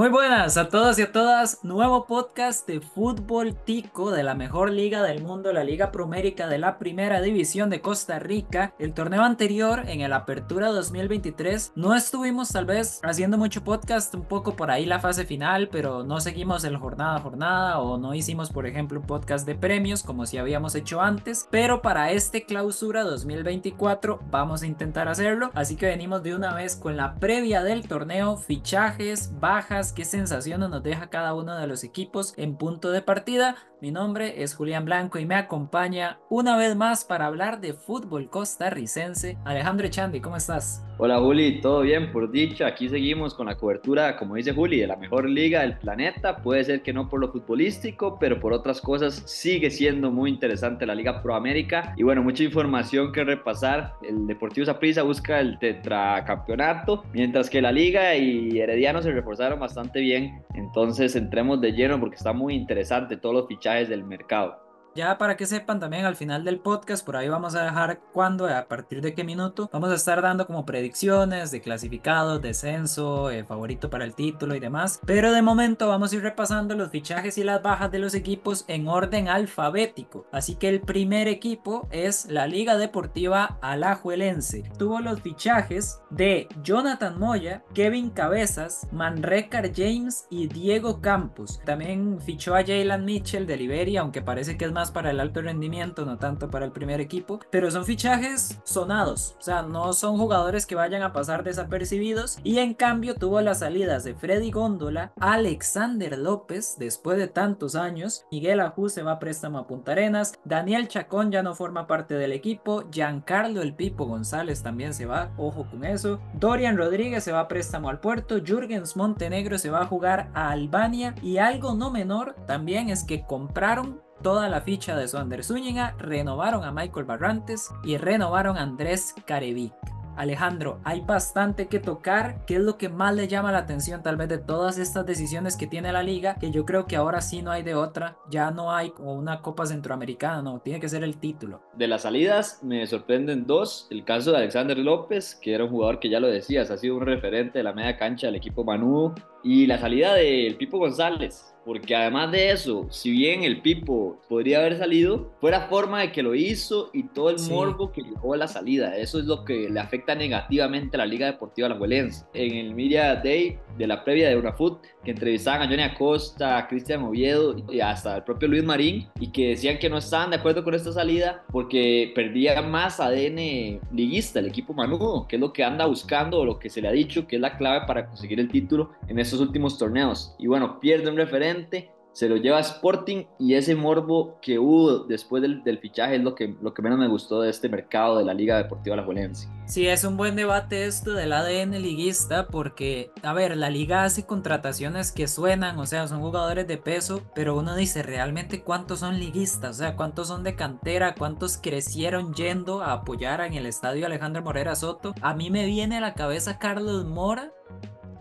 [0.00, 1.62] Muy buenas a todos y a todas.
[1.62, 6.56] Nuevo podcast de fútbol tico de la mejor liga del mundo, la Liga Promérica de
[6.56, 8.72] la Primera División de Costa Rica.
[8.78, 14.24] El torneo anterior, en el Apertura 2023, no estuvimos tal vez haciendo mucho podcast, un
[14.24, 18.14] poco por ahí la fase final, pero no seguimos el jornada a jornada o no
[18.14, 21.46] hicimos, por ejemplo, un podcast de premios como si habíamos hecho antes.
[21.50, 25.50] Pero para este clausura 2024 vamos a intentar hacerlo.
[25.52, 30.68] Así que venimos de una vez con la previa del torneo, fichajes, bajas qué sensaciones
[30.70, 33.56] nos deja cada uno de los equipos en punto de partida.
[33.82, 38.28] Mi nombre es Julián Blanco y me acompaña una vez más para hablar de fútbol
[38.28, 39.38] costarricense.
[39.46, 40.84] Alejandro Echandi, ¿cómo estás?
[40.98, 42.66] Hola Juli, todo bien por dicha.
[42.66, 46.36] Aquí seguimos con la cobertura, como dice Juli, de la mejor liga del planeta.
[46.42, 50.84] Puede ser que no por lo futbolístico, pero por otras cosas sigue siendo muy interesante
[50.84, 51.94] la Liga Pro América.
[51.96, 53.94] Y bueno, mucha información que repasar.
[54.02, 60.00] El Deportivo Saprissa busca el tetracampeonato, mientras que la Liga y Herediano se reforzaron bastante
[60.00, 60.42] bien.
[60.52, 64.69] Entonces entremos de lleno porque está muy interesante todos los fichajes del mercado.
[65.00, 68.46] Ya para que sepan también al final del podcast, por ahí vamos a dejar cuándo,
[68.46, 73.44] a partir de qué minuto, vamos a estar dando como predicciones de clasificados, descenso, eh,
[73.44, 75.00] favorito para el título y demás.
[75.06, 78.66] Pero de momento vamos a ir repasando los fichajes y las bajas de los equipos
[78.68, 80.26] en orden alfabético.
[80.32, 84.70] Así que el primer equipo es la Liga Deportiva Alajuelense.
[84.76, 91.58] Tuvo los fichajes de Jonathan Moya, Kevin Cabezas, Manrekar James y Diego Campos.
[91.64, 95.42] También fichó a Jalen Mitchell de Liberia, aunque parece que es más para el alto
[95.42, 100.18] rendimiento, no tanto para el primer equipo, pero son fichajes sonados, o sea, no son
[100.18, 102.38] jugadores que vayan a pasar desapercibidos.
[102.42, 108.24] Y en cambio tuvo las salidas de Freddy Góndola, Alexander López después de tantos años,
[108.30, 112.14] Miguel Ajú se va a préstamo a Punta Arenas, Daniel Chacón ya no forma parte
[112.14, 117.32] del equipo, Giancarlo El Pipo González también se va, ojo con eso, Dorian Rodríguez se
[117.32, 121.74] va a préstamo al puerto, Jürgens Montenegro se va a jugar a Albania y algo
[121.74, 127.06] no menor también es que compraron toda la ficha de Swander Zúñiga, renovaron a Michael
[127.06, 129.72] Barrantes y renovaron a Andrés Carevic.
[130.16, 132.44] Alejandro, hay bastante que tocar.
[132.44, 135.56] ¿Qué es lo que más le llama la atención tal vez de todas estas decisiones
[135.56, 136.34] que tiene la liga?
[136.34, 138.18] Que yo creo que ahora sí no hay de otra.
[138.28, 140.60] Ya no hay como una Copa Centroamericana, no.
[140.60, 141.62] Tiene que ser el título.
[141.74, 143.86] De las salidas me sorprenden dos.
[143.90, 146.96] El caso de Alexander López, que era un jugador que ya lo decías, ha sido
[146.96, 149.14] un referente de la media cancha del equipo Manudo.
[149.42, 154.58] Y la salida del Pipo González, porque además de eso, si bien el Pipo podría
[154.58, 158.34] haber salido, fue la forma de que lo hizo y todo el morbo que llevó
[158.34, 158.96] a la salida.
[158.96, 162.24] Eso es lo que le afecta negativamente a la Liga Deportiva Alajuelense.
[162.34, 166.68] En el Media Day de la previa de Unafoot, que entrevistaban a Johnny Acosta, a
[166.68, 170.36] Cristian Oviedo y hasta el propio Luis Marín, y que decían que no estaban de
[170.36, 175.52] acuerdo con esta salida porque perdía más ADN liguista el equipo Manudo, que es lo
[175.52, 178.06] que anda buscando o lo que se le ha dicho que es la clave para
[178.06, 180.34] conseguir el título en estos últimos torneos.
[180.38, 185.42] Y bueno, pierde un referente se lo lleva Sporting y ese morbo que hubo después
[185.42, 188.34] del, fichaje es lo que, lo que menos me gustó de este mercado de la
[188.34, 189.48] Liga Deportiva La Juelense.
[189.66, 194.26] Sí, es un buen debate esto del ADN liguista porque, a ver, la liga hace
[194.26, 199.20] contrataciones que suenan, o sea, son jugadores de peso, pero uno dice realmente cuántos son
[199.20, 204.06] liguistas, o sea, cuántos son de cantera, cuántos crecieron yendo a apoyar en el estadio
[204.06, 205.14] Alejandro Morera Soto.
[205.22, 207.52] A mí me viene a la cabeza Carlos Mora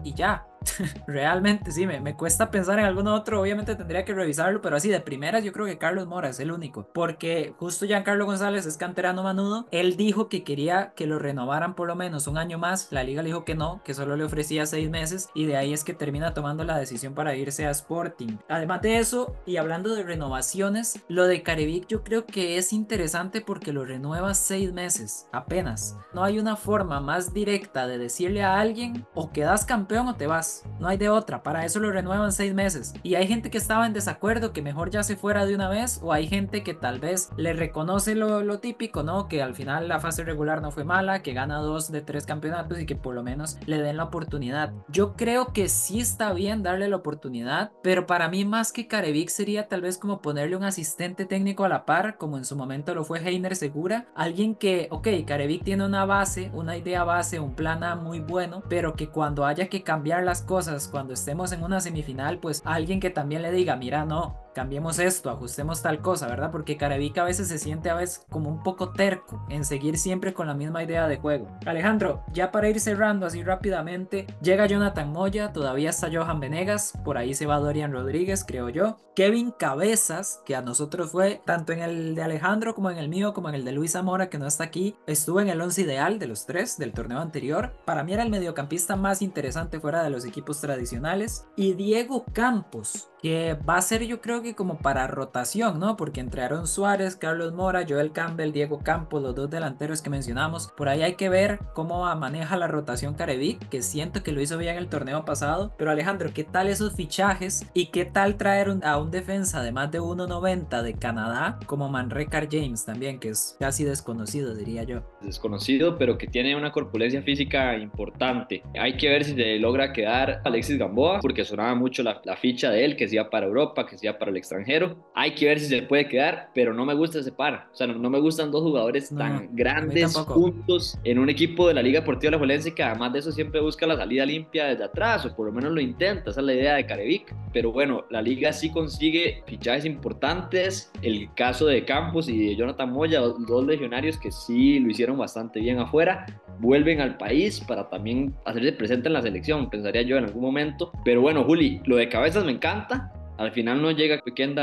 [0.03, 0.47] y ya,
[1.07, 3.41] Realmente sí, me, me, cuesta pensar en alguno otro.
[3.41, 6.51] Obviamente tendría que revisarlo, pero así de primeras yo creo que Carlos Mora es el
[6.51, 6.87] único.
[6.93, 9.67] Porque justo Giancarlo González es canterano manudo.
[9.71, 12.91] Él dijo que quería que lo renovaran por lo menos un año más.
[12.91, 15.29] La liga le dijo que no, que solo le ofrecía seis meses.
[15.33, 18.37] Y de ahí es que termina tomando la decisión para irse a Sporting.
[18.47, 23.41] Además de eso, y hablando de renovaciones, lo de Carevic yo creo que es interesante
[23.41, 25.97] porque lo renueva seis meses, apenas.
[26.13, 30.27] No hay una forma más directa de decirle a alguien o quedas campeón o te
[30.27, 32.93] vas no hay de otra, para eso lo renuevan seis meses.
[33.03, 35.99] Y hay gente que estaba en desacuerdo, que mejor ya se fuera de una vez,
[36.03, 39.27] o hay gente que tal vez le reconoce lo, típico, ¿no?
[39.27, 42.79] Que al final la fase regular no fue mala, que gana dos de tres campeonatos
[42.79, 44.73] y que por lo menos le den la oportunidad.
[44.89, 49.29] Yo creo que sí está bien darle la oportunidad, pero para mí más que Carevic
[49.29, 52.93] sería tal vez como ponerle un asistente técnico a la par, como en su momento
[52.93, 57.55] lo fue Heiner Segura, alguien que, ok, Carevic tiene una base, una idea base, un
[57.55, 61.81] plan muy bueno, pero que cuando haya que cambiar las cosas, cuando estemos en una
[61.81, 66.51] semifinal, pues alguien que también le diga, mira, no, cambiemos esto, ajustemos tal cosa, ¿verdad?
[66.51, 70.33] Porque Carevic a veces se siente a veces como un poco terco en seguir siempre
[70.33, 71.47] con la misma idea de juego.
[71.65, 77.17] Alejandro, ya para ir cerrando así rápidamente, llega Jonathan Moya, todavía está Johan Venegas, por
[77.17, 78.97] ahí se va Dorian Rodríguez, creo yo.
[79.15, 83.33] Kevin Cabezas, que a nosotros fue tanto en el de Alejandro como en el mío,
[83.33, 86.19] como en el de Luis Zamora, que no está aquí, estuvo en el 11 ideal
[86.19, 87.73] de los tres del torneo anterior.
[87.85, 91.45] Para mí era el mediocampista más interesante fuera de los equipos tradicionales.
[91.55, 95.97] Y Diego Campos, que va a ser yo creo que como para rotación, ¿no?
[95.97, 100.71] Porque entre Aaron Suárez, Carlos Mora, Joel Campbell, Diego Campos, los dos delanteros que mencionamos,
[100.75, 104.57] por ahí hay que ver cómo maneja la rotación Carevic, que siento que lo hizo
[104.57, 105.73] bien el torneo pasado.
[105.77, 107.65] Pero Alejandro, ¿qué tal esos fichajes?
[107.73, 112.47] ¿Y qué tal traer a un defensa de más de 1.90 de Canadá como Manrekar
[112.49, 115.01] James también, que es casi desconocido, diría yo?
[115.21, 118.63] Desconocido, pero que tiene una corpulencia física importante.
[118.79, 122.71] Hay que ver si se logra quedar Alexis Gamboa, porque sonaba mucho la, la ficha
[122.71, 124.95] de él, que sea para Europa, que sea para el extranjero.
[125.15, 127.67] Hay que ver si se puede quedar, pero no me gusta ese par.
[127.71, 131.81] O sea, no, me gustan dos jugadores tan grandes juntos en un equipo de la
[131.81, 135.25] Liga Deportiva La Juelense que además de eso siempre busca la salida limpia desde atrás,
[135.25, 136.31] o por lo menos lo intenta.
[136.31, 137.35] Esa es la idea de Carevic.
[137.53, 140.91] Pero bueno, la liga sí consigue fichajes importantes.
[141.01, 145.59] El caso de Campos y de Jonathan Moya, dos legionarios que sí lo hicieron bastante
[145.59, 146.25] bien afuera,
[146.59, 150.91] vuelven al país para también hacerse presente en la selección, pensaría yo en algún momento.
[151.03, 154.19] Pero bueno, Juli, lo de cabezas me encanta al final no llega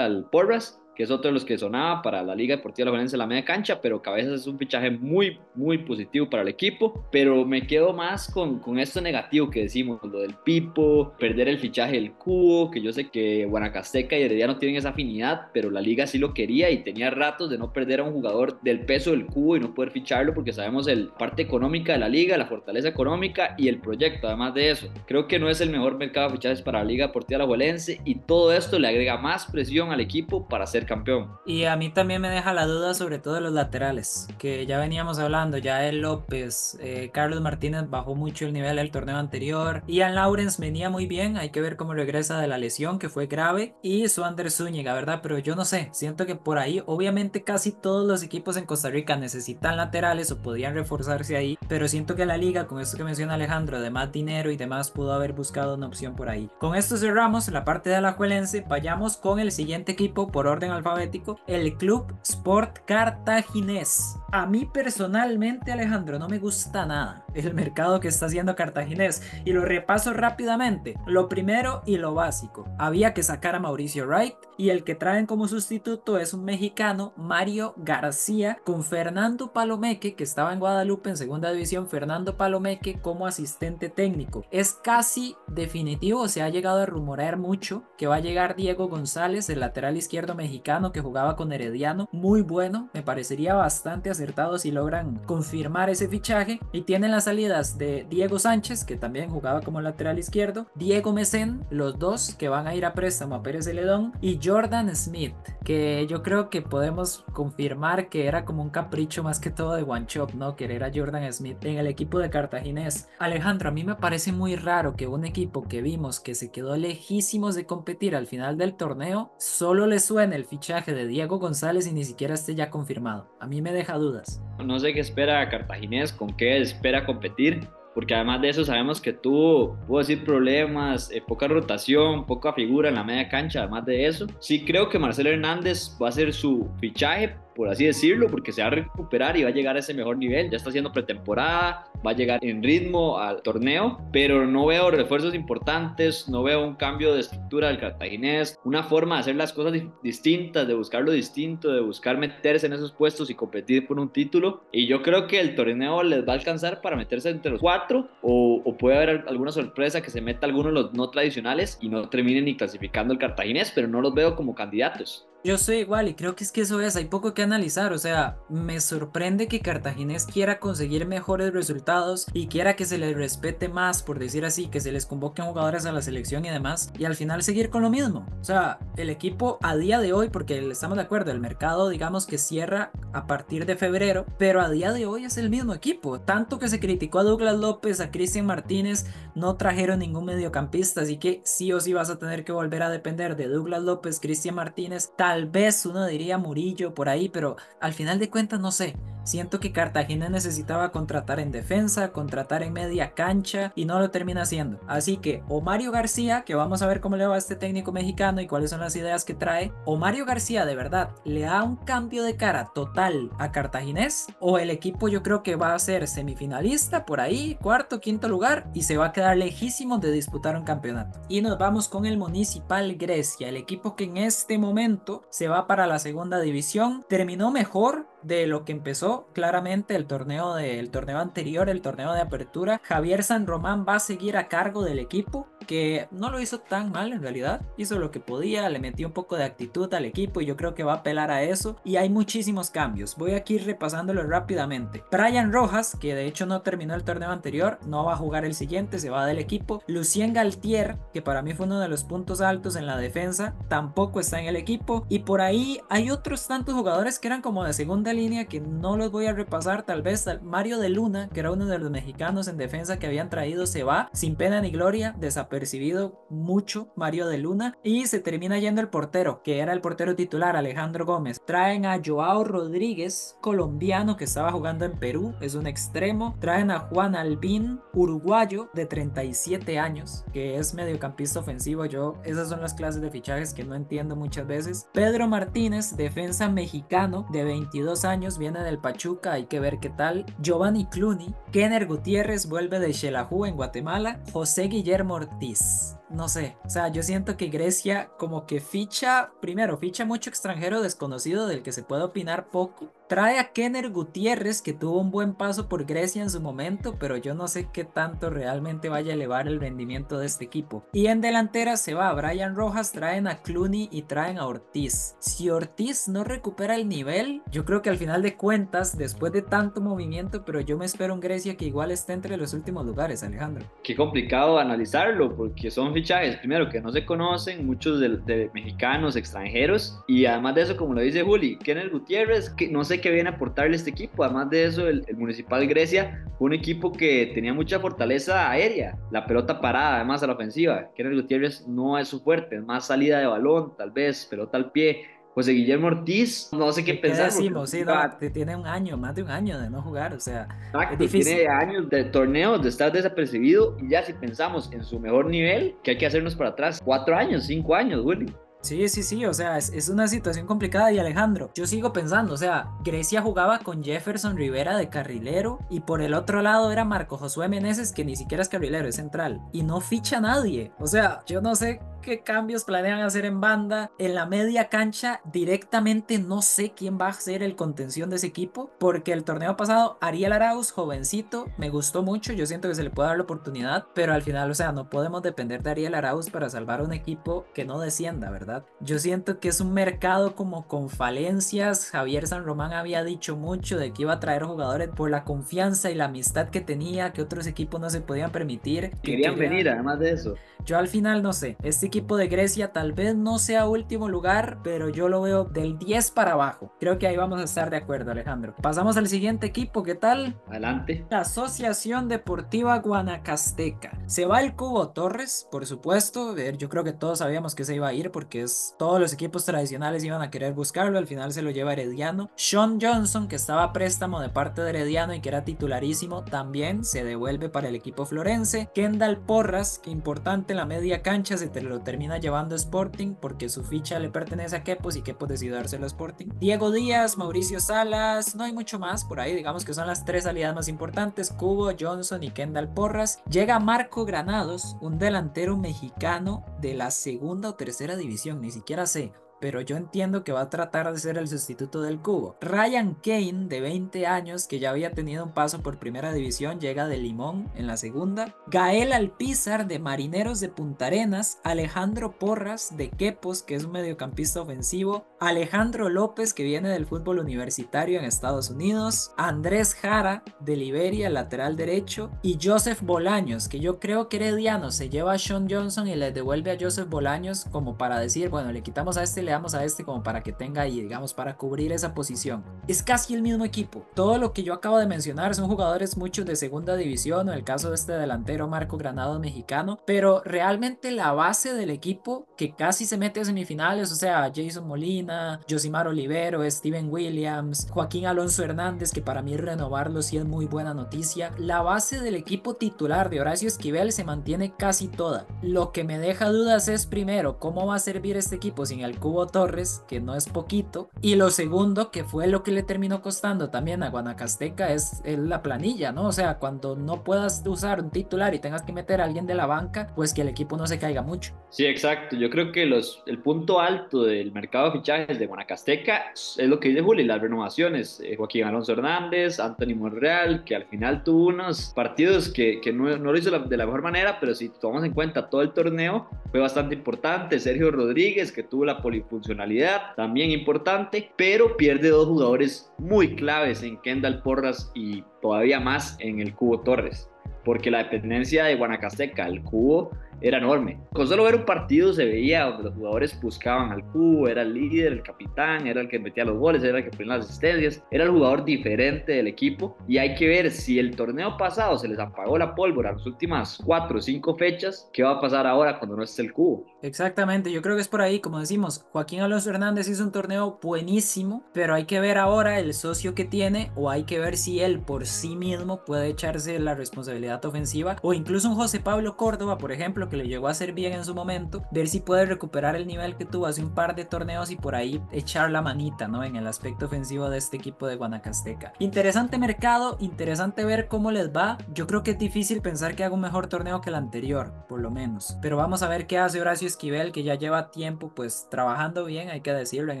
[0.04, 3.18] al Porras, que es otro de los que sonaba para la Liga Deportiva La en
[3.18, 7.04] la media cancha, pero Cabezas es un fichaje muy, muy positivo para el equipo.
[7.10, 11.58] Pero me quedo más con, con esto negativo que decimos, lo del Pipo, perder el
[11.58, 15.80] fichaje del Cubo, que yo sé que Guanacasteca y Herediano tienen esa afinidad, pero la
[15.80, 19.10] Liga sí lo quería y tenía ratos de no perder a un jugador del peso
[19.10, 22.46] del Cubo y no poder ficharlo porque sabemos la parte económica de la Liga, la
[22.46, 24.88] fortaleza económica y el proyecto, además de eso.
[25.06, 27.64] Creo que no es el mejor mercado de fichajes para la Liga Deportiva La
[28.04, 31.38] y todo esto le agrega más presión al equipo para campeón.
[31.46, 34.78] Y a mí también me deja la duda sobre todo de los laterales, que ya
[34.78, 39.82] veníamos hablando, ya el López, eh, Carlos Martínez bajó mucho el nivel del torneo anterior,
[39.86, 43.26] Ian Lawrence venía muy bien, hay que ver cómo regresa de la lesión que fue
[43.26, 45.20] grave, y Suander Zúñiga, ¿verdad?
[45.22, 48.90] Pero yo no sé, siento que por ahí, obviamente casi todos los equipos en Costa
[48.90, 53.04] Rica necesitan laterales o podrían reforzarse ahí, pero siento que la liga, con esto que
[53.04, 56.50] menciona Alejandro, de más dinero y demás, pudo haber buscado una opción por ahí.
[56.58, 61.38] Con esto cerramos la parte de Alajuelense, vayamos con el siguiente equipo por orden alfabético
[61.46, 64.16] el Club Sport Cartaginés.
[64.32, 69.52] A mí personalmente, Alejandro, no me gusta nada el mercado que está haciendo Cartaginés y
[69.52, 70.94] lo repaso rápidamente.
[71.06, 75.26] Lo primero y lo básico, había que sacar a Mauricio Wright y el que traen
[75.26, 81.16] como sustituto es un mexicano, Mario García, con Fernando Palomeque, que estaba en Guadalupe en
[81.16, 84.44] segunda división, Fernando Palomeque como asistente técnico.
[84.50, 89.48] Es casi definitivo, se ha llegado a rumorear mucho que va a llegar Diego González,
[89.50, 94.70] el lateral izquierdo mexicano que jugaba con Herediano, muy bueno, me parecería bastante acertado si
[94.70, 96.60] logran confirmar ese fichaje.
[96.72, 101.64] Y tienen las salidas de Diego Sánchez, que también jugaba como lateral izquierdo, Diego Mesén,
[101.70, 105.34] los dos que van a ir a préstamo a Pérez Celedón, y Jordan Smith,
[105.64, 109.82] que yo creo que podemos confirmar que era como un capricho más que todo de
[109.82, 110.56] One Shop, ¿no?
[110.56, 113.08] Querer a Jordan Smith en el equipo de Cartaginés.
[113.18, 116.76] Alejandro, a mí me parece muy raro que un equipo que vimos que se quedó
[116.76, 121.86] lejísimos de competir al final del torneo, solo le suene el fichaje de Diego González
[121.86, 123.28] y ni siquiera esté ya confirmado.
[123.40, 124.42] A mí me deja dudas.
[124.64, 129.12] No sé qué espera Cartaginés, con qué espera competir, porque además de eso sabemos que
[129.12, 134.06] tuvo, puedo decir, problemas, eh, poca rotación, poca figura en la media cancha, además de
[134.06, 134.26] eso.
[134.40, 138.62] Sí creo que Marcelo Hernández va a ser su fichaje, por así decirlo, porque se
[138.62, 140.50] va a recuperar y va a llegar a ese mejor nivel.
[140.50, 145.34] Ya está haciendo pretemporada, va a llegar en ritmo al torneo, pero no veo refuerzos
[145.34, 149.80] importantes, no veo un cambio de estructura del cartaginés, una forma de hacer las cosas
[150.02, 154.10] distintas, de buscar lo distinto, de buscar meterse en esos puestos y competir por un
[154.10, 154.64] título.
[154.72, 158.08] Y yo creo que el torneo les va a alcanzar para meterse entre los cuatro,
[158.22, 161.88] o, o puede haber alguna sorpresa que se meta alguno de los no tradicionales y
[161.88, 165.26] no terminen ni clasificando el cartaginés, pero no los veo como candidatos.
[165.46, 167.98] Yo soy igual y creo que es que eso es, hay poco que analizar, o
[167.98, 173.68] sea, me sorprende que Cartaginés quiera conseguir mejores resultados y quiera que se les respete
[173.68, 177.04] más, por decir así, que se les convoquen jugadores a la selección y demás, y
[177.04, 178.24] al final seguir con lo mismo.
[178.40, 182.24] O sea, el equipo a día de hoy, porque estamos de acuerdo, el mercado digamos
[182.24, 186.22] que cierra a partir de febrero, pero a día de hoy es el mismo equipo,
[186.22, 191.18] tanto que se criticó a Douglas López, a Cristian Martínez, no trajeron ningún mediocampista, así
[191.18, 194.54] que sí o sí vas a tener que volver a depender de Douglas López, Cristian
[194.54, 198.94] Martínez, tal vez uno diría Murillo por ahí, pero al final de cuentas no sé.
[199.24, 204.42] Siento que Cartagena necesitaba contratar en defensa, contratar en media cancha y no lo termina
[204.42, 204.78] haciendo.
[204.86, 208.42] Así que o Mario García, que vamos a ver cómo le va este técnico mexicano
[208.42, 211.76] y cuáles son las ideas que trae, o Mario García de verdad le da un
[211.76, 216.06] cambio de cara total a Cartaginés, o el equipo yo creo que va a ser
[216.06, 220.64] semifinalista por ahí, cuarto, quinto lugar y se va a quedar lejísimo de disputar un
[220.64, 221.20] campeonato.
[221.30, 225.66] Y nos vamos con el Municipal Grecia, el equipo que en este momento se va
[225.66, 231.18] para la segunda división, terminó mejor de lo que empezó claramente el torneo, de, torneo
[231.18, 232.80] anterior, el torneo de apertura.
[232.82, 236.90] Javier San Román va a seguir a cargo del equipo, que no lo hizo tan
[236.90, 237.62] mal en realidad.
[237.76, 240.74] Hizo lo que podía, le metió un poco de actitud al equipo y yo creo
[240.74, 241.76] que va a apelar a eso.
[241.84, 243.16] Y hay muchísimos cambios.
[243.16, 245.04] Voy aquí repasándolo rápidamente.
[245.10, 248.54] Brian Rojas, que de hecho no terminó el torneo anterior, no va a jugar el
[248.54, 249.82] siguiente, se va del equipo.
[249.86, 254.20] Lucien Galtier, que para mí fue uno de los puntos altos en la defensa, tampoco
[254.20, 255.06] está en el equipo.
[255.14, 258.96] Y por ahí hay otros tantos jugadores que eran como de segunda línea que no
[258.96, 259.84] los voy a repasar.
[259.84, 263.30] Tal vez Mario de Luna, que era uno de los mexicanos en defensa que habían
[263.30, 268.58] traído, se va sin pena ni gloria, desapercibido mucho Mario de Luna y se termina
[268.58, 271.40] yendo el portero, que era el portero titular, Alejandro Gómez.
[271.46, 276.34] Traen a Joao Rodríguez, colombiano que estaba jugando en Perú, es un extremo.
[276.40, 281.84] Traen a Juan Albín, uruguayo de 37 años, que es mediocampista ofensivo.
[281.84, 284.88] Yo, esas son las clases de fichajes que no entiendo muchas veces.
[284.94, 290.24] Pedro Martínez, defensa mexicano de 22 años, viene del Pachuca, hay que ver qué tal.
[290.40, 296.70] Giovanni Cluny, Kenner Gutiérrez vuelve de Xelajú en Guatemala, José Guillermo Ortiz no sé, o
[296.70, 301.72] sea, yo siento que Grecia como que ficha, primero, ficha mucho extranjero desconocido del que
[301.72, 302.92] se puede opinar poco.
[303.08, 307.18] Trae a Kenner Gutiérrez, que tuvo un buen paso por Grecia en su momento, pero
[307.18, 310.86] yo no sé qué tanto realmente vaya a elevar el rendimiento de este equipo.
[310.92, 315.16] Y en delantera se va a Brian Rojas, traen a Clooney y traen a Ortiz.
[315.18, 319.42] Si Ortiz no recupera el nivel, yo creo que al final de cuentas, después de
[319.42, 323.22] tanto movimiento, pero yo me espero en Grecia que igual esté entre los últimos lugares,
[323.22, 323.66] Alejandro.
[323.82, 329.98] Qué complicado analizarlo, porque son fichajes, primero, que no se conocen, muchos de, mexicanos, extranjeros,
[330.06, 333.30] y además de eso, como lo dice Juli, Kenneth Gutiérrez, que no sé qué viene
[333.30, 337.54] a aportarle este equipo, además de eso, el, Municipal Grecia fue un equipo que tenía
[337.54, 342.20] mucha fortaleza aérea, la pelota parada, además a la ofensiva, Kenneth Gutiérrez no es su
[342.20, 346.70] fuerte, es más salida de balón, tal vez, pelota al pie, José Guillermo Ortiz, no
[346.70, 347.26] sé qué, pensar.
[347.26, 347.70] Decimos?
[347.70, 347.84] Sí,
[348.32, 350.46] tiene un año, más de un año de no jugar, o sea,
[350.92, 351.34] es difícil.
[351.34, 355.74] Tiene años de torneos, de estar desapercibido, y ya si pensamos en su mejor nivel,
[355.82, 358.32] que hay que hacernos para atrás, cuatro años, cinco años, Willy.
[358.64, 362.38] Sí, sí, sí, o sea, es, una situación complicada y Alejandro, yo sigo pensando, o
[362.38, 367.18] sea, Grecia jugaba con Jefferson Rivera de carrilero y por el otro lado era Marco
[367.18, 370.86] Josué Meneses que ni siquiera es carrilero, es central y no ficha a nadie, o
[370.86, 373.90] sea, yo no sé qué cambios planean hacer en banda.
[373.98, 378.26] En la media cancha directamente no sé quién va a ser el contención de ese
[378.26, 382.82] equipo, porque el torneo pasado Ariel Arauz, jovencito, me gustó mucho, yo siento que se
[382.82, 385.94] le puede dar la oportunidad, pero al final, o sea, no podemos depender de Ariel
[385.94, 388.64] Arauz para salvar un equipo que no descienda, ¿verdad?
[388.80, 391.90] Yo siento que es un mercado como con falencias.
[391.90, 395.90] Javier San Román había dicho mucho de que iba a traer jugadores por la confianza
[395.90, 398.90] y la amistad que tenía, que otros equipos no se podían permitir.
[399.02, 400.34] Querían venir, además de eso.
[400.64, 404.58] Yo al final no sé, este equipo de Grecia tal vez no sea último lugar,
[404.64, 406.74] pero yo lo veo del 10 para abajo.
[406.80, 408.52] Creo que ahí vamos a estar de acuerdo, Alejandro.
[408.60, 410.36] Pasamos al siguiente equipo, ¿qué tal?
[410.48, 411.06] Adelante.
[411.08, 413.96] La Asociación Deportiva Guanacasteca.
[414.06, 416.34] Se va el Cubo Torres, por supuesto.
[416.36, 419.44] Yo creo que todos sabíamos que se iba a ir porque es, todos los equipos
[419.44, 420.98] tradicionales iban a querer buscarlo.
[420.98, 422.28] Al final se lo lleva Herediano.
[422.34, 426.84] Sean Johnson, que estaba a préstamo de parte de Herediano y que era titularísimo, también
[426.84, 428.68] se devuelve para el equipo florense.
[428.74, 433.62] Kendall Porras, que importante la media cancha se te lo termina llevando Sporting porque su
[433.62, 436.26] ficha le pertenece a Kepos y Kepos decidió dárselo a Sporting.
[436.40, 440.24] Diego Díaz, Mauricio Salas, no hay mucho más por ahí, digamos que son las tres
[440.24, 443.22] salidas más importantes, Cubo, Johnson y Kendall Porras.
[443.30, 449.12] Llega Marco Granados, un delantero mexicano de la segunda o tercera división, ni siquiera sé
[449.40, 452.36] pero yo entiendo que va a tratar de ser el sustituto del cubo.
[452.40, 456.86] Ryan Kane, de 20 años, que ya había tenido un paso por primera división, llega
[456.86, 458.34] de Limón en la segunda.
[458.46, 461.38] Gael Alpizar, de Marineros de Punta Arenas.
[461.44, 465.06] Alejandro Porras, de Quepos, que es un mediocampista ofensivo.
[465.20, 469.12] Alejandro López, que viene del fútbol universitario en Estados Unidos.
[469.16, 472.10] Andrés Jara, de Liberia, lateral derecho.
[472.22, 476.12] Y Joseph Bolaños, que yo creo que Herediano se lleva a Sean Johnson y le
[476.12, 479.64] devuelve a Joseph Bolaños como para decir, bueno, le quitamos a este le damos a
[479.64, 482.44] este como para que tenga ahí, digamos, para cubrir esa posición.
[482.68, 483.86] Es casi el mismo equipo.
[483.94, 487.44] Todo lo que yo acabo de mencionar son jugadores muchos de segunda división, o el
[487.44, 492.86] caso de este delantero Marco Granado mexicano, pero realmente la base del equipo que casi
[492.86, 498.92] se mete a semifinales, o sea, Jason Molina, Josimar Olivero, Steven Williams, Joaquín Alonso Hernández,
[498.92, 501.32] que para mí renovarlo sí es muy buena noticia.
[501.38, 505.26] La base del equipo titular de Horacio Esquivel se mantiene casi toda.
[505.42, 508.98] Lo que me deja dudas es primero cómo va a servir este equipo sin el
[508.98, 513.02] Cubo Torres, que no es poquito, y lo segundo, que fue lo que le terminó
[513.02, 516.08] costando también a Guanacasteca, es, la planilla, ¿no?
[516.08, 519.34] O sea, cuando no puedas usar un titular y tengas que meter a alguien de
[519.34, 521.32] la banca, pues que el equipo no se caiga mucho.
[521.50, 522.16] Sí, exacto.
[522.16, 526.58] Yo creo que los, el punto alto del mercado de fichajes de Guanacasteca es lo
[526.58, 528.00] que dice Juli, las renovaciones.
[528.04, 532.96] Eh, Joaquín Alonso Hernández, Anthony Monreal, que al final tuvo unos partidos que, que no,
[532.96, 536.08] no, lo hizo de la mejor manera, pero si tomamos en cuenta todo el torneo,
[536.30, 537.38] fue bastante importante.
[537.38, 543.80] Sergio Rodríguez, que tuvo la polifuncionalidad, también importante, pero pierde dos jugadores muy claves en
[543.82, 547.08] Kendall Porras y todavía más en el Cubo Torres
[547.44, 549.90] porque la dependencia de Guanacasteca al cubo
[550.20, 550.78] era enorme.
[550.92, 554.92] Con solo ver un partido se veía los jugadores buscaban al cubo, era el líder,
[554.92, 558.04] el capitán, era el que metía los goles, era el que ponía las asistencias, era
[558.04, 561.98] el jugador diferente del equipo y hay que ver si el torneo pasado se les
[561.98, 565.78] apagó la pólvora en las últimas cuatro o cinco fechas, ¿qué va a pasar ahora
[565.78, 566.64] cuando no esté el cubo?
[566.82, 570.58] Exactamente, yo creo que es por ahí, como decimos, Joaquín Alonso Hernández hizo un torneo
[570.62, 574.60] buenísimo, pero hay que ver ahora el socio que tiene o hay que ver si
[574.60, 579.58] él por sí mismo puede echarse la responsabilidad ofensiva o incluso un José Pablo Córdoba,
[579.58, 582.76] por ejemplo, que le llegó a hacer bien en su momento, ver si puede recuperar
[582.76, 586.08] el nivel que tuvo hace un par de torneos y por ahí echar la manita,
[586.08, 586.24] ¿no?
[586.24, 588.72] En el aspecto ofensivo de este equipo de Guanacasteca.
[588.78, 591.58] Interesante mercado, interesante ver cómo les va.
[591.72, 594.80] Yo creo que es difícil pensar que haga un mejor torneo que el anterior, por
[594.80, 595.36] lo menos.
[595.42, 599.30] Pero vamos a ver qué hace Horacio Esquivel, que ya lleva tiempo pues trabajando bien,
[599.30, 600.00] hay que decirlo, en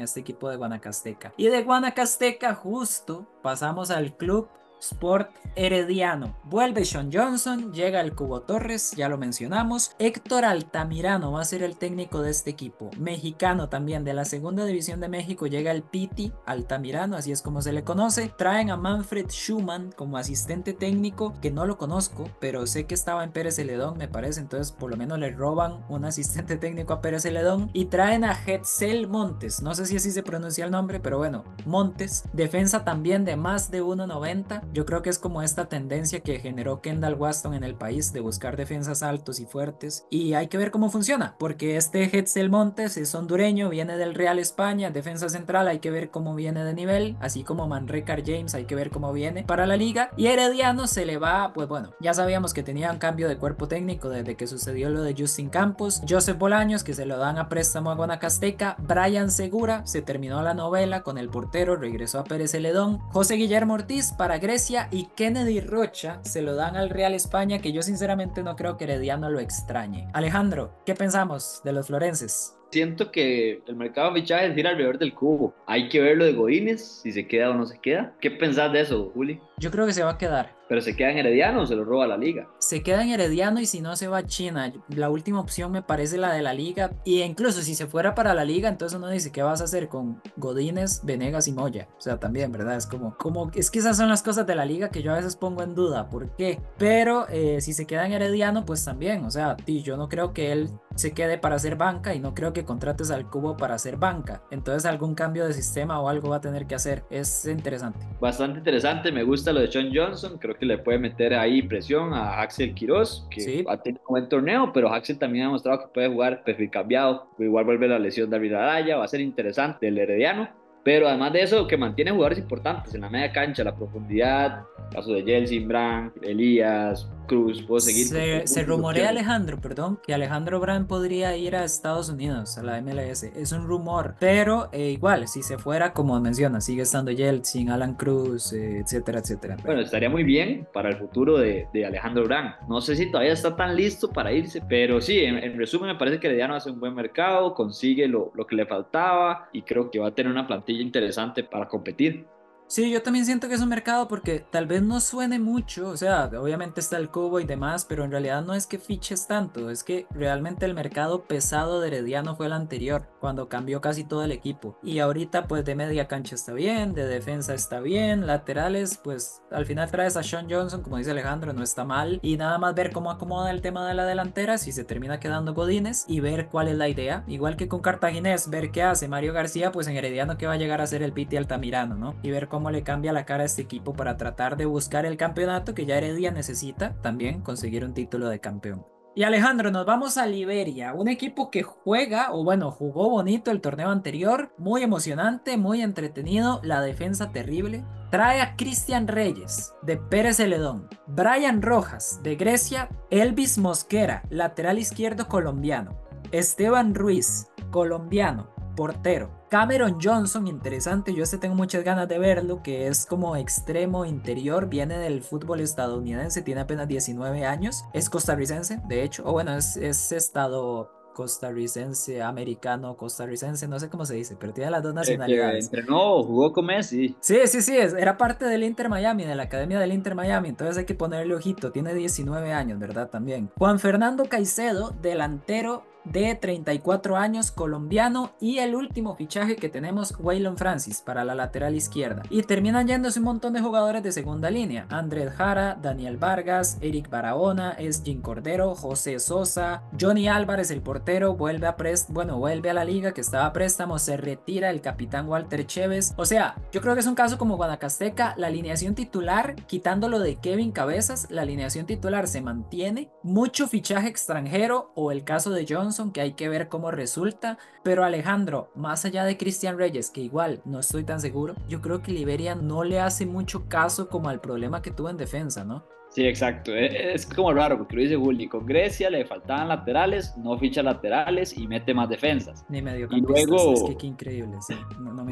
[0.00, 1.32] este equipo de Guanacasteca.
[1.36, 4.48] Y de Guanacasteca justo pasamos al club
[4.92, 6.34] Sport Herediano.
[6.44, 9.92] Vuelve Sean Johnson, llega el Cubo Torres, ya lo mencionamos.
[9.98, 12.90] Héctor Altamirano va a ser el técnico de este equipo.
[12.98, 17.62] Mexicano también de la segunda división de México llega el Piti Altamirano, así es como
[17.62, 18.32] se le conoce.
[18.36, 23.24] Traen a Manfred Schumann como asistente técnico, que no lo conozco, pero sé que estaba
[23.24, 24.40] en Pérez Celedón, me parece.
[24.40, 27.70] Entonces, por lo menos le roban un asistente técnico a Pérez Celedón.
[27.72, 31.44] Y traen a Hetzel Montes, no sé si así se pronuncia el nombre, pero bueno,
[31.64, 32.24] Montes.
[32.32, 36.80] Defensa también de más de 1.90 yo creo que es como esta tendencia que generó
[36.80, 40.04] Kendall Waston en el país de buscar defensas altos y fuertes.
[40.10, 44.40] Y hay que ver cómo funciona, porque este Hetzel Montes es hondureño, viene del Real
[44.40, 48.64] España, defensa central, hay que ver cómo viene de nivel, así como Manrecar James, hay
[48.64, 50.10] que ver cómo viene para la liga.
[50.16, 53.68] Y Herediano se le va, pues bueno, ya sabíamos que tenía un cambio de cuerpo
[53.68, 57.48] técnico desde que sucedió lo de Justin Campos, Joseph Bolaños, que se lo dan a
[57.48, 62.50] préstamo a Guanacasteca, Brian Segura, se terminó la novela con el portero, regresó a Pérez
[62.50, 67.58] Celedón, José Guillermo Ortiz para Grecia y Kennedy Rocha se lo dan al Real España,
[67.58, 70.08] que yo sinceramente no creo que Herediano lo extrañe.
[70.14, 72.56] Alejandro, ¿qué pensamos de los florenses?
[72.74, 75.54] Siento que el mercado de fichajes gira alrededor del cubo.
[75.66, 78.14] Hay que ver lo de Godínez, si se queda o no se queda.
[78.20, 79.40] ¿Qué pensás de eso, Juli?
[79.58, 80.56] Yo creo que se va a quedar.
[80.68, 82.48] ¿Pero se queda en Herediano o se lo roba la liga?
[82.58, 84.72] Se queda en Herediano y si no se va a China.
[84.88, 86.90] La última opción me parece la de la liga.
[87.04, 89.88] Y incluso si se fuera para la liga, entonces uno dice, ¿qué vas a hacer
[89.88, 91.86] con Godínez, Venegas y Moya?
[91.98, 92.76] O sea, también, ¿verdad?
[92.76, 95.16] Es como, como, es que esas son las cosas de la liga que yo a
[95.16, 96.08] veces pongo en duda.
[96.08, 96.58] ¿Por qué?
[96.78, 99.24] Pero eh, si se queda en Herediano, pues también.
[99.24, 102.52] O sea, yo no creo que él se quede para hacer banca y no creo
[102.52, 104.42] que contrates al cubo para hacer banca.
[104.50, 107.04] Entonces algún cambio de sistema o algo va a tener que hacer.
[107.10, 107.98] Es interesante.
[108.20, 109.12] Bastante interesante.
[109.12, 110.38] Me gusta lo de Sean Johnson.
[110.38, 114.28] Creo que le puede meter ahí presión a Axel Quiroz, que ha tenido un buen
[114.28, 117.28] torneo, pero Axel también ha mostrado que puede jugar perfil cambiado.
[117.38, 118.96] Igual vuelve la lesión de David Araya.
[118.96, 120.48] Va a ser interesante el Herediano.
[120.84, 125.14] Pero además de eso, que mantiene jugadores importantes en la media cancha, la profundidad, caso
[125.14, 128.06] de Jelsin, Brand, Elías, Cruz, puedo seguir.
[128.46, 133.24] Se, rumorea Alejandro, perdón, que Alejandro Brand podría ir a Estados Unidos, a la MLS.
[133.24, 137.94] Es un rumor, pero eh, igual, si se fuera, como menciona, sigue estando Yeltsin, Alan
[137.94, 139.56] Cruz, eh, etcétera, etcétera.
[139.64, 142.54] Bueno, estaría muy bien para el futuro de, de, Alejandro Brand.
[142.68, 146.20] No sé si todavía está tan listo para irse, pero sí, en, resumen, me parece
[146.20, 149.98] que Herediano hace un buen mercado, consigue lo, lo que le faltaba y creo que
[149.98, 152.26] va a tener una plantilla interesante para competir.
[152.66, 155.96] Sí, yo también siento que es un mercado porque tal vez no suene mucho, o
[155.96, 159.70] sea, obviamente está el cubo y demás, pero en realidad no es que fiches tanto,
[159.70, 164.24] es que realmente el mercado pesado de Herediano fue el anterior, cuando cambió casi todo
[164.24, 164.78] el equipo.
[164.82, 169.66] Y ahorita pues de media cancha está bien, de defensa está bien, laterales pues al
[169.66, 172.92] final traes a Sean Johnson, como dice Alejandro, no está mal, y nada más ver
[172.92, 176.68] cómo acomoda el tema de la delantera, si se termina quedando Godínez y ver cuál
[176.68, 180.38] es la idea, igual que con Cartaginés, ver qué hace Mario García, pues en Herediano
[180.38, 182.16] que va a llegar a ser el Piti Altamirano, ¿no?
[182.22, 185.16] Y ver cómo le cambia la cara a este equipo para tratar de buscar el
[185.16, 188.86] campeonato que ya Heredia necesita también conseguir un título de campeón.
[189.16, 193.60] Y Alejandro, nos vamos a Liberia, un equipo que juega, o bueno, jugó bonito el
[193.60, 197.84] torneo anterior, muy emocionante, muy entretenido, la defensa terrible.
[198.12, 205.26] Trae a Cristian Reyes de Pérez Celedón, Brian Rojas de Grecia, Elvis Mosquera, lateral izquierdo
[205.26, 205.98] colombiano,
[206.30, 209.30] Esteban Ruiz, colombiano, portero.
[209.50, 214.68] Cameron Johnson, interesante, yo este tengo muchas ganas de verlo, que es como extremo interior,
[214.68, 219.76] viene del fútbol estadounidense, tiene apenas 19 años, es costarricense, de hecho, o bueno, es,
[219.76, 225.66] es estado costarricense, americano, costarricense, no sé cómo se dice, pero tiene las dos nacionalidades.
[225.66, 227.16] entrenó, jugó con Messi.
[227.20, 230.76] Sí, sí, sí, era parte del Inter Miami, de la academia del Inter Miami, entonces
[230.76, 233.08] hay que ponerle ojito, tiene 19 años, ¿verdad?
[233.08, 233.50] También.
[233.56, 238.32] Juan Fernando Caicedo, delantero de 34 años, colombiano.
[238.40, 242.22] Y el último fichaje que tenemos, Waylon Francis, para la lateral izquierda.
[242.30, 244.86] Y terminan yéndose un montón de jugadores de segunda línea.
[244.90, 251.66] Andrés Jara, Daniel Vargas, Eric Barahona, Esgin Cordero, José Sosa, Johnny Álvarez, el portero, vuelve
[251.66, 255.28] a prest bueno, vuelve a la liga que estaba a préstamo, se retira el capitán
[255.28, 256.14] Walter Chévez.
[256.16, 260.36] O sea, yo creo que es un caso como Guanacasteca, la alineación titular, quitándolo de
[260.36, 263.10] Kevin Cabezas, la alineación titular se mantiene.
[263.22, 267.58] Mucho fichaje extranjero o el caso de Jones que hay que ver cómo resulta.
[267.82, 272.02] Pero Alejandro, más allá de Cristian Reyes, que igual no estoy tan seguro, yo creo
[272.02, 275.84] que Liberia no le hace mucho caso como al problema que tuvo en defensa, ¿no?
[276.14, 276.72] Sí, exacto.
[276.72, 278.46] E, es como raro porque lo dice Juli.
[278.46, 282.64] Con Grecia le faltaban laterales, no ficha laterales y mete más defensas.
[282.68, 284.56] Ni medio Y luego, es que qué increíble.
[284.60, 284.74] Sí.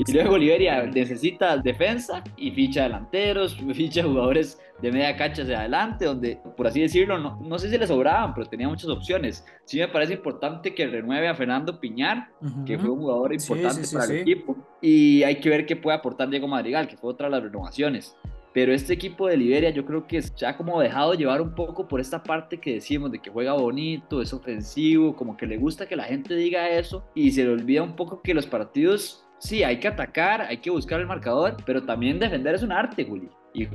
[0.05, 6.05] y luego Liberia necesita defensa y ficha delanteros, ficha jugadores de media cancha hacia adelante,
[6.05, 9.47] donde, por así decirlo, no, no sé si le sobraban, pero tenía muchas opciones.
[9.65, 12.31] Sí me parece importante que renueve a Fernando Piñar,
[12.67, 14.57] que fue un jugador importante para el equipo.
[14.81, 18.17] Y hay que ver qué puede aportar Diego Madrigal, que fue otra de las renovaciones.
[18.53, 21.89] Pero este equipo de Liberia yo creo que se ha como dejado llevar un poco
[21.89, 25.87] por esta parte que decimos de que juega bonito, es ofensivo, como que le gusta
[25.87, 29.63] que la gente diga eso y se le olvida un poco que los partidos, sí,
[29.63, 33.31] hay que atacar, hay que buscar el marcador, pero también defender es un arte, Juli.
[33.55, 33.67] Y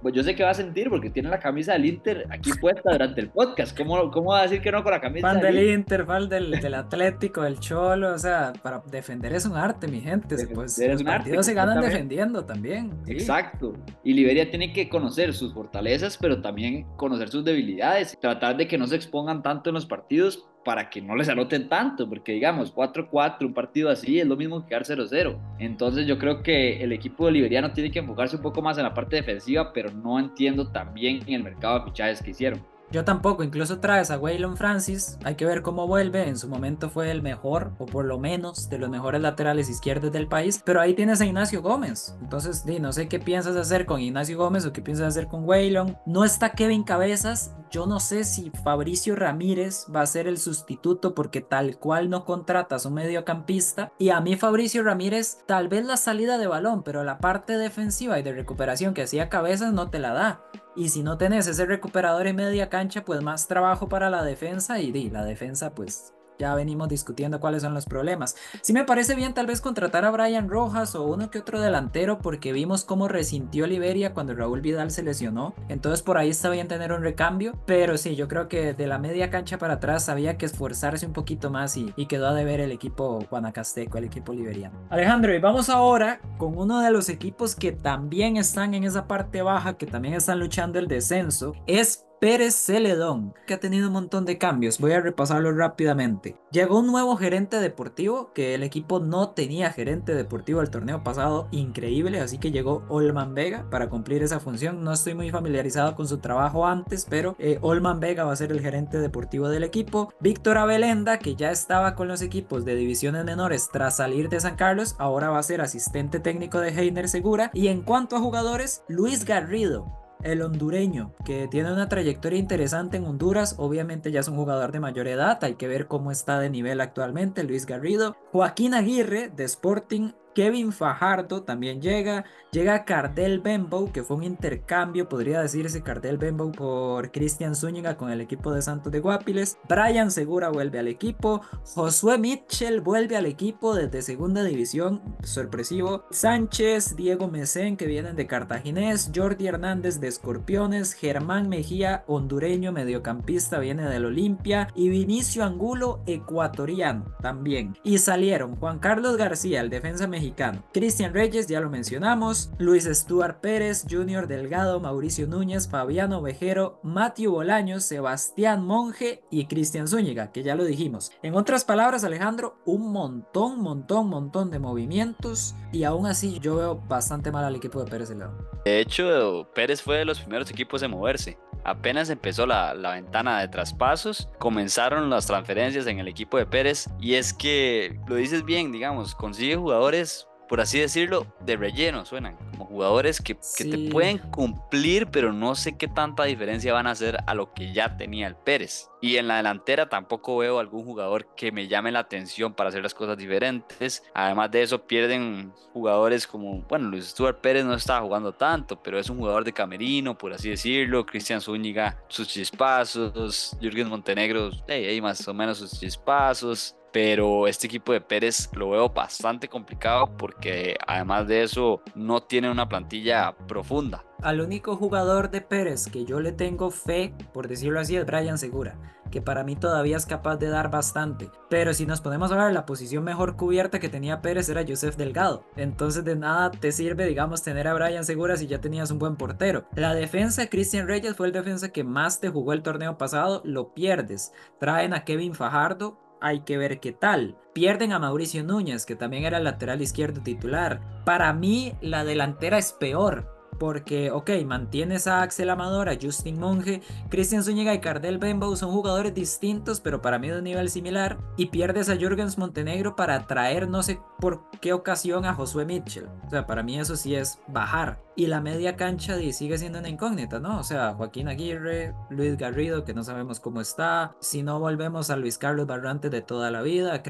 [0.00, 2.92] pues yo sé que va a sentir porque tiene la camisa del Inter aquí puesta
[2.92, 3.76] durante el podcast.
[3.76, 6.06] ¿Cómo, cómo va a decir que no con la camisa fan del, Inter?
[6.06, 8.14] Fan del, del, Atlético, del Cholo.
[8.14, 10.36] O sea, para defender es un arte, mi gente.
[10.54, 12.92] pues, los partidos se ganan defendiendo también.
[13.06, 13.74] Exacto.
[14.04, 18.16] Y Liberia tiene que conocer sus fortalezas, pero también conocer sus debilidades.
[18.20, 21.66] Tratar de que no se expongan tanto en los partidos para que no les anoten
[21.66, 25.38] tanto, porque digamos, 4-4, un partido así es lo mismo que quedar 0-0.
[25.58, 28.92] Entonces yo creo que el equipo liberiano tiene que enfocarse un poco más en la
[28.92, 32.62] parte defensiva, pero no entiendo también en el mercado de fichajes que hicieron.
[32.90, 36.88] Yo tampoco, incluso traes a Waylon Francis, hay que ver cómo vuelve, en su momento
[36.88, 40.80] fue el mejor, o por lo menos de los mejores laterales izquierdos del país, pero
[40.80, 44.64] ahí tienes a Ignacio Gómez, entonces di, no sé qué piensas hacer con Ignacio Gómez
[44.64, 49.14] o qué piensas hacer con Waylon, no está Kevin Cabezas, yo no sé si Fabricio
[49.14, 54.22] Ramírez va a ser el sustituto porque tal cual no contratas un mediocampista, y a
[54.22, 58.32] mí Fabricio Ramírez tal vez la salida de balón, pero la parte defensiva y de
[58.32, 60.40] recuperación que hacía Cabezas no te la da.
[60.78, 64.78] Y si no tenés ese recuperador en media cancha, pues más trabajo para la defensa
[64.78, 68.36] y, y la defensa pues ya venimos discutiendo cuáles son los problemas.
[68.62, 72.18] Sí me parece bien tal vez contratar a Brian Rojas o uno que otro delantero
[72.18, 75.54] porque vimos cómo resintió Liberia cuando Raúl Vidal se lesionó.
[75.68, 77.52] Entonces por ahí está bien tener un recambio.
[77.66, 81.12] Pero sí, yo creo que de la media cancha para atrás había que esforzarse un
[81.12, 84.78] poquito más y, quedó a deber el equipo guanacasteco, el equipo liberiano.
[84.88, 89.42] Alejandro, y vamos ahora con uno de los equipos que también están en esa parte
[89.42, 91.52] baja, que también están luchando el descenso.
[91.66, 94.80] Es Pérez Celedón, que ha tenido un montón de cambios.
[94.80, 96.36] Voy a repasarlo rápidamente.
[96.50, 101.46] Llegó un nuevo gerente deportivo, que el equipo no tenía gerente deportivo el torneo pasado,
[101.52, 104.82] increíble, así que llegó Olman Vega para cumplir esa función.
[104.82, 108.50] No estoy muy familiarizado con su trabajo antes, pero eh, Olman Vega va a ser
[108.50, 110.12] el gerente deportivo del equipo.
[110.18, 114.56] Víctor Abelenda, que ya estaba con los equipos de divisiones menores tras salir de San
[114.56, 117.52] Carlos, ahora va a ser asistente técnico de Heiner Segura.
[117.54, 119.86] Y en cuanto a jugadores, Luis Garrido,
[120.22, 124.80] el hondureño, que tiene una trayectoria interesante en Honduras, obviamente ya es un jugador de
[124.80, 128.16] mayor edad, hay que ver cómo está de nivel actualmente, Luis Garrido.
[128.32, 132.24] Joaquín Aguirre de Sporting Kevin Fajardo también llega.
[132.52, 138.10] Llega Cardell Bembo, que fue un intercambio, podría decirse Cardell Bembo por Cristian Zúñiga con
[138.10, 139.58] el equipo de Santos de Guapiles.
[139.68, 141.42] Brian Segura vuelve al equipo.
[141.74, 146.04] Josué Mitchell vuelve al equipo desde segunda división, sorpresivo.
[146.12, 149.10] Sánchez, Diego Mesén, que vienen de Cartaginés.
[149.12, 150.94] Jordi Hernández de Escorpiones.
[150.94, 154.68] Germán Mejía, hondureño, mediocampista, viene del Olimpia.
[154.76, 157.76] Y Vinicio Angulo, ecuatoriano también.
[157.82, 160.27] Y salieron Juan Carlos García, el defensa mexicano.
[160.72, 162.50] Cristian Reyes, ya lo mencionamos.
[162.58, 169.88] Luis Stuart Pérez, Junior Delgado, Mauricio Núñez, Fabiano Vejero, Matthew Bolaños, Sebastián Monge y Cristian
[169.88, 171.12] Zúñiga, que ya lo dijimos.
[171.22, 176.76] En otras palabras, Alejandro, un montón, montón, montón de movimientos y aún así yo veo
[176.88, 178.36] bastante mal al equipo de Pérez Delgado.
[178.64, 181.38] De hecho, Pérez fue de los primeros equipos en moverse.
[181.70, 186.88] Apenas empezó la, la, ventana de traspasos, comenzaron las transferencias en el equipo de Pérez
[187.00, 192.36] y es que, lo dices bien, digamos, consigue jugadores por así decirlo, de relleno suenan,
[192.50, 196.92] como jugadores que, que, te pueden cumplir, pero no sé qué tanta diferencia van a
[196.92, 198.88] hacer a lo que ya tenía el Pérez.
[199.00, 202.82] Y en la delantera tampoco veo algún jugador que me llame la atención para hacer
[202.82, 204.02] las cosas diferentes.
[204.14, 208.98] Además de eso, pierden jugadores como, bueno, Luis Stuart Pérez no estaba jugando tanto, pero
[208.98, 211.06] es un jugador de camerino, por así decirlo.
[211.06, 213.56] Cristian Zúñiga, sus chispazos.
[213.60, 218.88] Jürgen Montenegro, hey, más o menos sus chispazos pero este equipo de Pérez lo veo
[218.88, 224.04] bastante complicado porque además de eso no tiene una plantilla profunda.
[224.20, 228.36] Al único jugador de Pérez que yo le tengo fe, por decirlo así, es Brian
[228.36, 228.76] Segura,
[229.12, 231.30] que para mí todavía es capaz de dar bastante.
[231.48, 235.44] Pero si nos ponemos a la posición mejor cubierta que tenía Pérez era Joseph Delgado.
[235.54, 239.14] Entonces de nada te sirve, digamos, tener a Brian Segura si ya tenías un buen
[239.14, 239.68] portero.
[239.76, 243.72] La defensa, Christian Reyes fue el defensa que más te jugó el torneo pasado, lo
[243.72, 244.32] pierdes.
[244.58, 247.36] Traen a Kevin Fajardo, hay que ver qué tal.
[247.52, 250.80] Pierden a Mauricio Núñez, que también era lateral izquierdo titular.
[251.04, 253.36] Para mí, la delantera es peor.
[253.58, 258.70] Porque, ok, mantienes a Axel Amador, a Justin Monge, Cristian Zúñiga y Cardel Bembo son
[258.70, 261.18] jugadores distintos, pero para mí de un nivel similar.
[261.36, 266.06] Y pierdes a Jürgens Montenegro para traer no sé por qué ocasión a Josué Mitchell.
[266.26, 269.88] O sea, para mí eso sí es bajar y la media cancha sigue siendo una
[269.88, 270.58] incógnita, ¿no?
[270.58, 275.16] O sea, Joaquín Aguirre, Luis Garrido, que no sabemos cómo está, si no volvemos a
[275.16, 277.02] Luis Carlos Barrante de toda la vida, a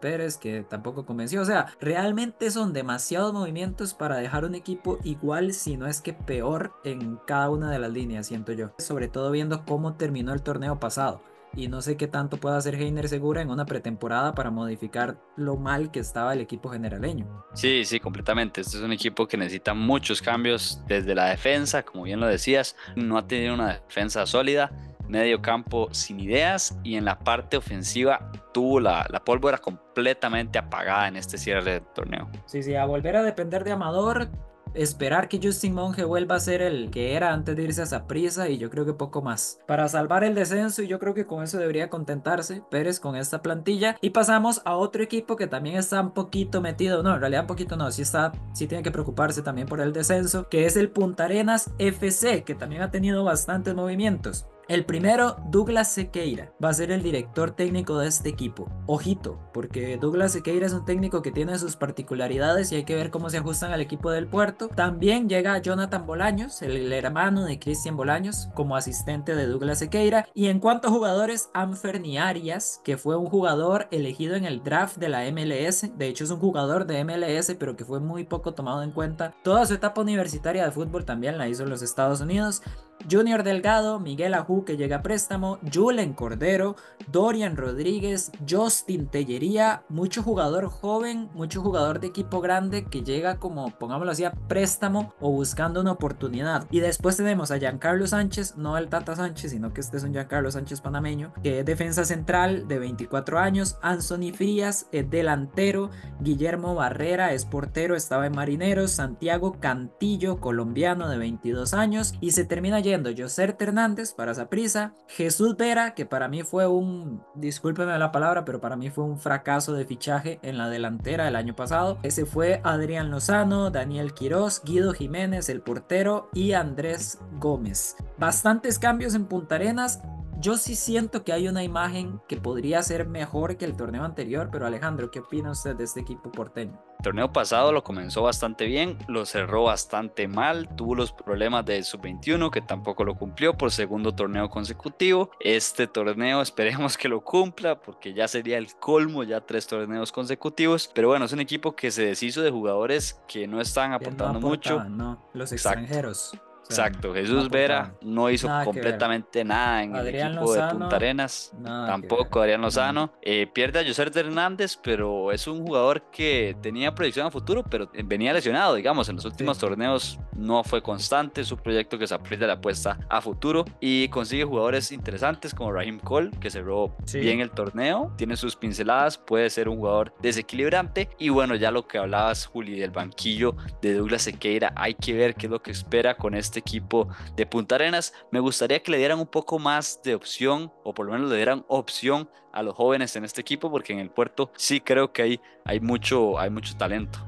[0.00, 5.52] Pérez, que tampoco convenció, o sea, realmente son demasiados movimientos para dejar un equipo igual,
[5.52, 9.30] si no es que peor, en cada una de las líneas, siento yo, sobre todo
[9.30, 11.22] viendo cómo terminó el torneo pasado
[11.54, 15.56] y no sé qué tanto puede hacer Heiner Segura en una pretemporada para modificar lo
[15.56, 17.44] mal que estaba el equipo generaleño.
[17.54, 18.60] Sí, sí, completamente.
[18.60, 22.76] Este es un equipo que necesita muchos cambios desde la defensa, como bien lo decías,
[22.94, 24.70] no ha tenido una defensa sólida,
[25.08, 31.08] medio campo sin ideas y en la parte ofensiva tuvo la, la pólvora completamente apagada
[31.08, 32.28] en este cierre del torneo.
[32.46, 34.28] Sí, sí, a volver a depender de Amador
[34.76, 38.48] esperar que Justin Monge vuelva a ser el que era antes de irse a prisa
[38.48, 39.58] y yo creo que poco más.
[39.66, 43.42] Para salvar el descenso y yo creo que con eso debería contentarse Pérez con esta
[43.42, 47.42] plantilla y pasamos a otro equipo que también está un poquito metido, no, en realidad
[47.42, 50.76] un poquito no, sí está, sí tiene que preocuparse también por el descenso, que es
[50.76, 54.46] el Punta Arenas FC, que también ha tenido bastantes movimientos.
[54.68, 58.68] El primero, Douglas Sequeira, va a ser el director técnico de este equipo.
[58.86, 63.12] Ojito, porque Douglas Sequeira es un técnico que tiene sus particularidades y hay que ver
[63.12, 64.66] cómo se ajustan al equipo del puerto.
[64.66, 70.26] También llega Jonathan Bolaños, el hermano de Cristian Bolaños, como asistente de Douglas Sequeira.
[70.34, 74.96] Y en cuanto a jugadores, Anferni Arias, que fue un jugador elegido en el draft
[74.96, 75.96] de la MLS.
[75.96, 79.32] De hecho, es un jugador de MLS, pero que fue muy poco tomado en cuenta.
[79.44, 82.62] Toda su etapa universitaria de fútbol también la hizo en los Estados Unidos.
[83.10, 86.76] Junior Delgado, Miguel Ajú que llega a préstamo, Julen Cordero,
[87.08, 93.70] Dorian Rodríguez, Justin Tellería, mucho jugador joven, mucho jugador de equipo grande que llega como,
[93.78, 96.66] pongámoslo así, a préstamo o buscando una oportunidad.
[96.70, 100.12] Y después tenemos a Giancarlo Sánchez, no el Tata Sánchez, sino que este es un
[100.12, 105.90] Giancarlo Sánchez panameño, que es defensa central de 24 años, Anthony Frías es delantero,
[106.20, 112.44] Guillermo Barrera es portero, estaba en Marineros, Santiago Cantillo, colombiano de 22 años, y se
[112.44, 118.10] termina yendo Joser Hernández para Saprisa, Jesús Vera, que para mí fue un, discúlpeme la
[118.10, 121.98] palabra, pero para mí fue un fracaso de fichaje en la delantera el año pasado.
[122.02, 127.96] Ese fue Adrián Lozano, Daniel Quiroz, Guido Jiménez, el portero, y Andrés Gómez.
[128.18, 130.00] Bastantes cambios en Punta Arenas.
[130.38, 134.48] Yo sí siento que hay una imagen que podría ser mejor que el torneo anterior,
[134.52, 136.78] pero Alejandro, ¿qué opina usted de este equipo porteño?
[136.98, 141.84] El torneo pasado lo comenzó bastante bien, lo cerró bastante mal, tuvo los problemas del
[141.84, 145.30] sub-21 que tampoco lo cumplió por segundo torneo consecutivo.
[145.40, 150.90] Este torneo esperemos que lo cumpla porque ya sería el colmo, ya tres torneos consecutivos.
[150.94, 154.84] Pero bueno, es un equipo que se deshizo de jugadores que no están aportando mucho.
[154.84, 156.32] No, los extranjeros.
[156.68, 162.60] Exacto, Jesús Vera no hizo completamente nada en el equipo de Punta Arenas, tampoco Adrián
[162.60, 163.12] Lozano.
[163.22, 167.90] Eh, pierde a José Hernández, pero es un jugador que tenía proyección a futuro, pero
[168.04, 172.46] venía lesionado, digamos, en los últimos torneos no fue constante, su proyecto que se aprieta
[172.46, 177.50] la apuesta a futuro y consigue jugadores interesantes como Raheem Cole, que cerró bien el
[177.50, 182.46] torneo, tiene sus pinceladas, puede ser un jugador desequilibrante y bueno, ya lo que hablabas,
[182.46, 186.34] Juli, del banquillo de Douglas Sequeira, hay que ver qué es lo que espera con
[186.34, 188.14] este este equipo de Punta Arenas.
[188.30, 191.36] Me gustaría que le dieran un poco más de opción, o por lo menos le
[191.36, 195.22] dieran opción a los jóvenes en este equipo, porque en el puerto sí creo que
[195.22, 197.18] hay, hay, mucho, hay mucho talento.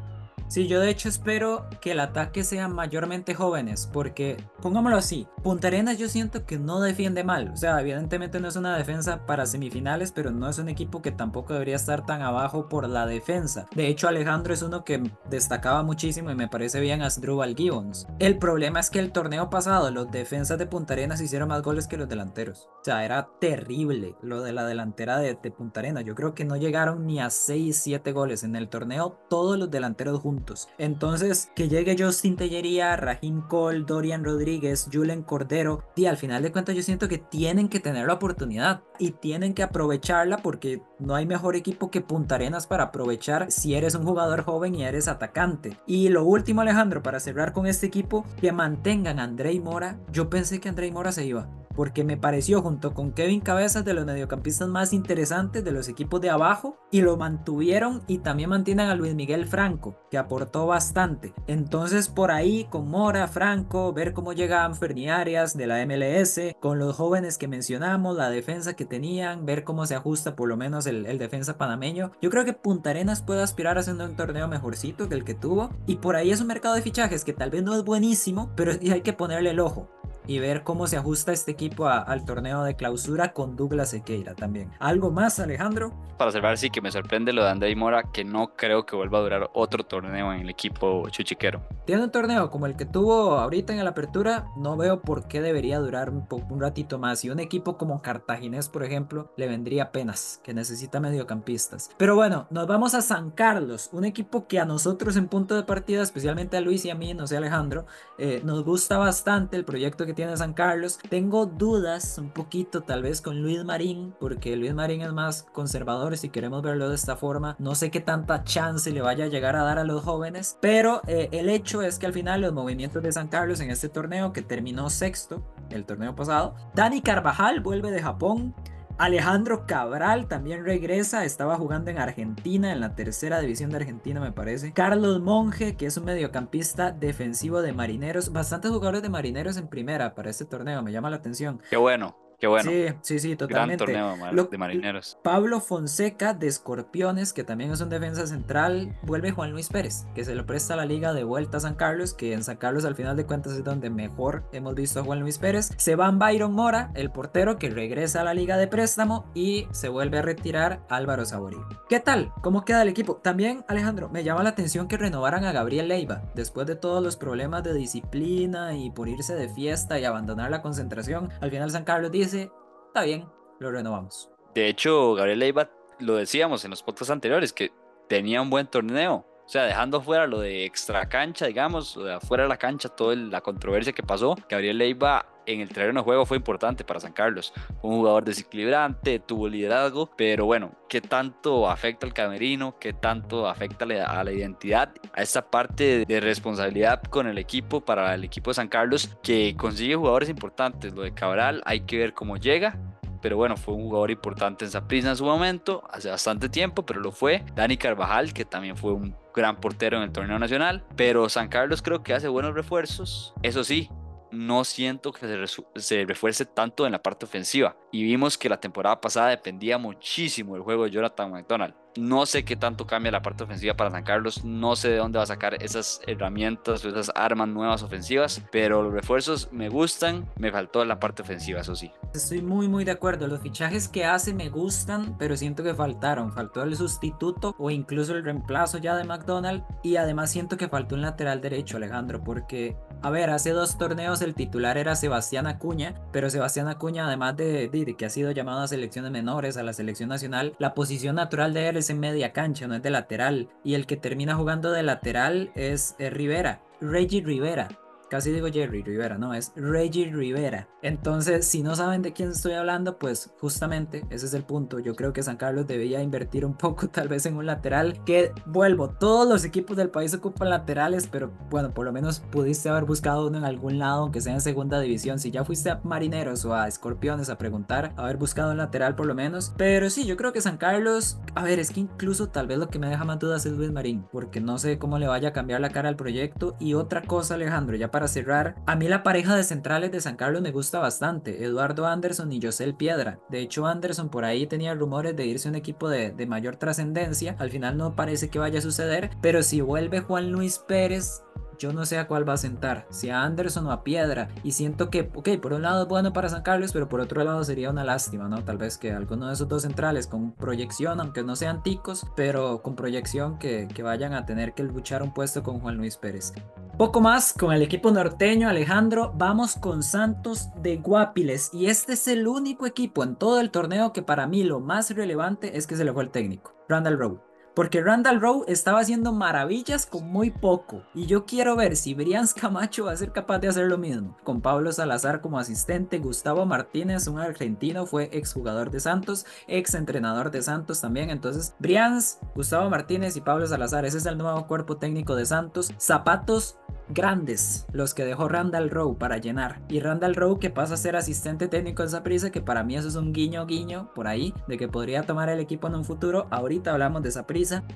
[0.48, 5.68] Sí, yo de hecho espero que el ataque sea mayormente jóvenes, porque pongámoslo así, Punta
[5.68, 9.44] Arenas yo siento que no defiende mal, o sea, evidentemente no es una defensa para
[9.44, 13.66] semifinales, pero no es un equipo que tampoco debería estar tan abajo por la defensa.
[13.74, 18.06] De hecho, Alejandro es uno que destacaba muchísimo y me parece bien a Drubal Gibbons.
[18.18, 21.86] El problema es que el torneo pasado los defensas de Punta Arenas hicieron más goles
[21.86, 22.68] que los delanteros.
[22.80, 26.04] O sea, era terrible lo de la delantera de, de Punta Arenas.
[26.06, 29.70] Yo creo que no llegaron ni a 6, 7 goles en el torneo, todos los
[29.70, 30.37] delanteros juntos
[30.78, 36.52] entonces, que llegue Justin Tellería, Rahim Cole, Dorian Rodríguez, Julen Cordero, y al final de
[36.52, 41.14] cuentas yo siento que tienen que tener la oportunidad y tienen que aprovecharla porque no
[41.14, 45.08] hay mejor equipo que Punta Arenas para aprovechar si eres un jugador joven y eres
[45.08, 45.78] atacante.
[45.86, 49.98] Y lo último, Alejandro, para cerrar con este equipo, que mantengan a Andrei Mora.
[50.12, 53.94] Yo pensé que Andrei Mora se iba porque me pareció junto con Kevin Cabezas de
[53.94, 58.88] los mediocampistas más interesantes de los equipos de abajo y lo mantuvieron y también mantienen
[58.88, 61.34] a Luis Miguel Franco, que aportó bastante.
[61.46, 66.80] Entonces por ahí con Mora, Franco, ver cómo llegaban Ferni Arias de la MLS, con
[66.80, 70.84] los jóvenes que mencionamos, la defensa que tenían, ver cómo se ajusta por lo menos
[70.88, 72.10] el, el defensa panameño.
[72.20, 75.34] Yo creo que Punta Arenas puede aspirar a hacer un torneo mejorcito que el que
[75.34, 78.50] tuvo y por ahí es un mercado de fichajes que tal vez no es buenísimo,
[78.56, 79.88] pero hay que ponerle el ojo
[80.28, 84.70] y ver cómo se ajusta este equipo al torneo de clausura con Douglas Sequeira también.
[84.78, 85.92] ¿Algo más, Alejandro?
[86.18, 89.18] Para observar, sí que me sorprende lo de Andrei Mora, que no creo que vuelva
[89.18, 91.62] a durar otro torneo en el equipo chuchiquero.
[91.86, 95.40] Tiene un torneo como el que tuvo ahorita en la apertura, no veo por qué
[95.40, 97.24] debería durar un, un ratito más.
[97.24, 101.90] Y un equipo como Cartaginés, por ejemplo, le vendría apenas, que necesita mediocampistas.
[101.96, 105.62] Pero bueno, nos vamos a San Carlos, un equipo que a nosotros en punto de
[105.62, 107.86] partida, especialmente a Luis y a mí, no sé Alejandro,
[108.18, 110.98] eh, nos gusta bastante el proyecto que tiene San Carlos.
[111.08, 116.18] Tengo dudas un poquito tal vez con Luis Marín, porque Luis Marín es más conservador
[116.18, 117.54] si queremos verlo de esta forma.
[117.60, 121.02] No sé qué tanta chance le vaya a llegar a dar a los jóvenes, pero
[121.06, 124.32] eh, el hecho es que al final los movimientos de San Carlos en este torneo
[124.32, 128.56] que terminó sexto, el torneo pasado, Dani Carvajal vuelve de Japón.
[128.98, 134.32] Alejandro Cabral también regresa, estaba jugando en Argentina, en la tercera división de Argentina me
[134.32, 134.72] parece.
[134.72, 140.16] Carlos Monge, que es un mediocampista defensivo de Marineros, bastantes jugadores de Marineros en primera
[140.16, 141.62] para este torneo, me llama la atención.
[141.70, 142.27] Qué bueno.
[142.38, 142.70] Qué bueno.
[142.70, 143.84] Sí, sí, sí, totalmente.
[143.84, 145.18] Gran torneo de marineros.
[145.24, 150.24] Pablo Fonseca de Escorpiones, que también es un defensa central, vuelve Juan Luis Pérez, que
[150.24, 152.84] se lo presta a la liga de vuelta a San Carlos, que en San Carlos
[152.84, 155.70] al final de cuentas es donde mejor hemos visto a Juan Luis Pérez.
[155.78, 159.88] Se va Byron Mora, el portero que regresa a la liga de préstamo y se
[159.88, 161.66] vuelve a retirar Álvaro Saborío.
[161.88, 162.32] ¿Qué tal?
[162.40, 163.16] ¿Cómo queda el equipo?
[163.16, 167.16] También, Alejandro, me llama la atención que renovaran a Gabriel Leiva, después de todos los
[167.16, 171.30] problemas de disciplina y por irse de fiesta y abandonar la concentración.
[171.40, 174.30] Al final San Carlos dice está bien, lo renovamos.
[174.54, 177.72] De hecho, Gabriel Leiva, lo decíamos en los podcasts anteriores, que
[178.08, 179.26] tenía un buen torneo.
[179.46, 182.88] O sea, dejando fuera lo de extra cancha, digamos, o de afuera de la cancha,
[182.90, 187.00] toda la controversia que pasó, Gabriel Leiva en el terreno de juego fue importante para
[187.00, 187.52] San Carlos.
[187.82, 192.78] un jugador desequilibrante, tuvo liderazgo, pero bueno, ¿qué tanto afecta al camerino?
[192.78, 194.90] ¿Qué tanto afecta a la identidad?
[195.14, 199.56] A esa parte de responsabilidad con el equipo para el equipo de San Carlos que
[199.56, 200.94] consigue jugadores importantes.
[200.94, 202.78] Lo de Cabral hay que ver cómo llega
[203.20, 207.00] pero bueno, fue un jugador importante en Saprissa en su momento, hace bastante tiempo, pero
[207.00, 207.44] lo fue.
[207.54, 211.82] Dani Carvajal, que también fue un gran portero en el torneo nacional, pero San Carlos
[211.82, 213.34] creo que hace buenos refuerzos.
[213.42, 213.90] Eso sí,
[214.30, 217.76] no siento que se, refuerce tanto en la parte ofensiva.
[217.92, 221.74] Y vimos que la temporada pasada dependía muchísimo del juego de Jonathan McDonald.
[221.98, 225.18] No sé qué tanto cambia la parte ofensiva para San Carlos, no sé de dónde
[225.18, 230.24] va a sacar esas herramientas o esas armas nuevas ofensivas, pero los refuerzos me gustan,
[230.36, 231.90] me faltó la parte ofensiva, eso sí.
[232.14, 236.32] Estoy muy muy de acuerdo, los fichajes que hace me gustan, pero siento que faltaron,
[236.32, 240.94] faltó el sustituto o incluso el reemplazo ya de McDonald y además siento que faltó
[240.94, 245.94] un lateral derecho Alejandro, porque a ver, hace dos torneos el titular era Sebastián Acuña,
[246.12, 249.72] pero Sebastián Acuña, además de, de, que ha sido llamado a selecciones menores, a la
[249.72, 253.48] selección nacional, la posición natural de él es en media cancha, no es de lateral.
[253.64, 257.68] Y el que termina jugando de lateral es, es Rivera, Reggie Rivera.
[258.08, 260.68] Casi digo Jerry Rivera, no, es Reggie Rivera.
[260.82, 264.78] Entonces, si no saben de quién estoy hablando, pues justamente ese es el punto.
[264.78, 268.02] Yo creo que San Carlos debía invertir un poco tal vez en un lateral.
[268.04, 272.68] Que vuelvo, todos los equipos del país ocupan laterales, pero bueno, por lo menos pudiste
[272.68, 275.18] haber buscado uno en algún lado, aunque sea en segunda división.
[275.18, 279.06] Si ya fuiste a Marineros o a Escorpiones a preguntar, haber buscado un lateral por
[279.06, 279.52] lo menos.
[279.56, 282.68] Pero sí, yo creo que San Carlos, a ver, es que incluso tal vez lo
[282.68, 285.32] que me deja más dudas es Luis Marín, porque no sé cómo le vaya a
[285.32, 286.56] cambiar la cara al proyecto.
[286.58, 290.00] Y otra cosa, Alejandro, ya para para cerrar, a mí la pareja de centrales de
[290.00, 293.18] San Carlos me gusta bastante, Eduardo Anderson y Josel Piedra.
[293.28, 296.54] De hecho, Anderson por ahí tenía rumores de irse a un equipo de, de mayor
[296.54, 301.24] trascendencia, al final no parece que vaya a suceder, pero si vuelve Juan Luis Pérez,
[301.58, 304.28] yo no sé a cuál va a sentar, si a Anderson o a Piedra.
[304.42, 307.22] Y siento que, ok, por un lado es bueno para San Carlos, pero por otro
[307.24, 308.44] lado sería una lástima, ¿no?
[308.44, 312.62] Tal vez que alguno de esos dos centrales con proyección, aunque no sean ticos, pero
[312.62, 316.32] con proyección que, vayan a tener que luchar un puesto con Juan Luis Pérez.
[316.76, 319.12] Poco más con el equipo norteño, Alejandro.
[319.16, 321.50] Vamos con Santos de Guapiles.
[321.52, 324.90] Y este es el único equipo en todo el torneo que para mí lo más
[324.90, 327.27] relevante es que se le fue el técnico, Randall Rowe.
[327.58, 330.84] Porque Randall Rowe estaba haciendo maravillas con muy poco.
[330.94, 334.16] Y yo quiero ver si Brians Camacho va a ser capaz de hacer lo mismo.
[334.22, 340.30] Con Pablo Salazar como asistente, Gustavo Martínez, un argentino, fue exjugador de Santos, ex entrenador
[340.30, 341.10] de Santos también.
[341.10, 345.72] Entonces, Brians, Gustavo Martínez y Pablo Salazar, ese es el nuevo cuerpo técnico de Santos.
[345.78, 349.60] Zapatos grandes los que dejó Randall Rowe para llenar.
[349.68, 352.88] Y Randall Rowe que pasa a ser asistente técnico en prisa que para mí eso
[352.88, 356.26] es un guiño guiño por ahí, de que podría tomar el equipo en un futuro.
[356.30, 357.10] Ahorita hablamos de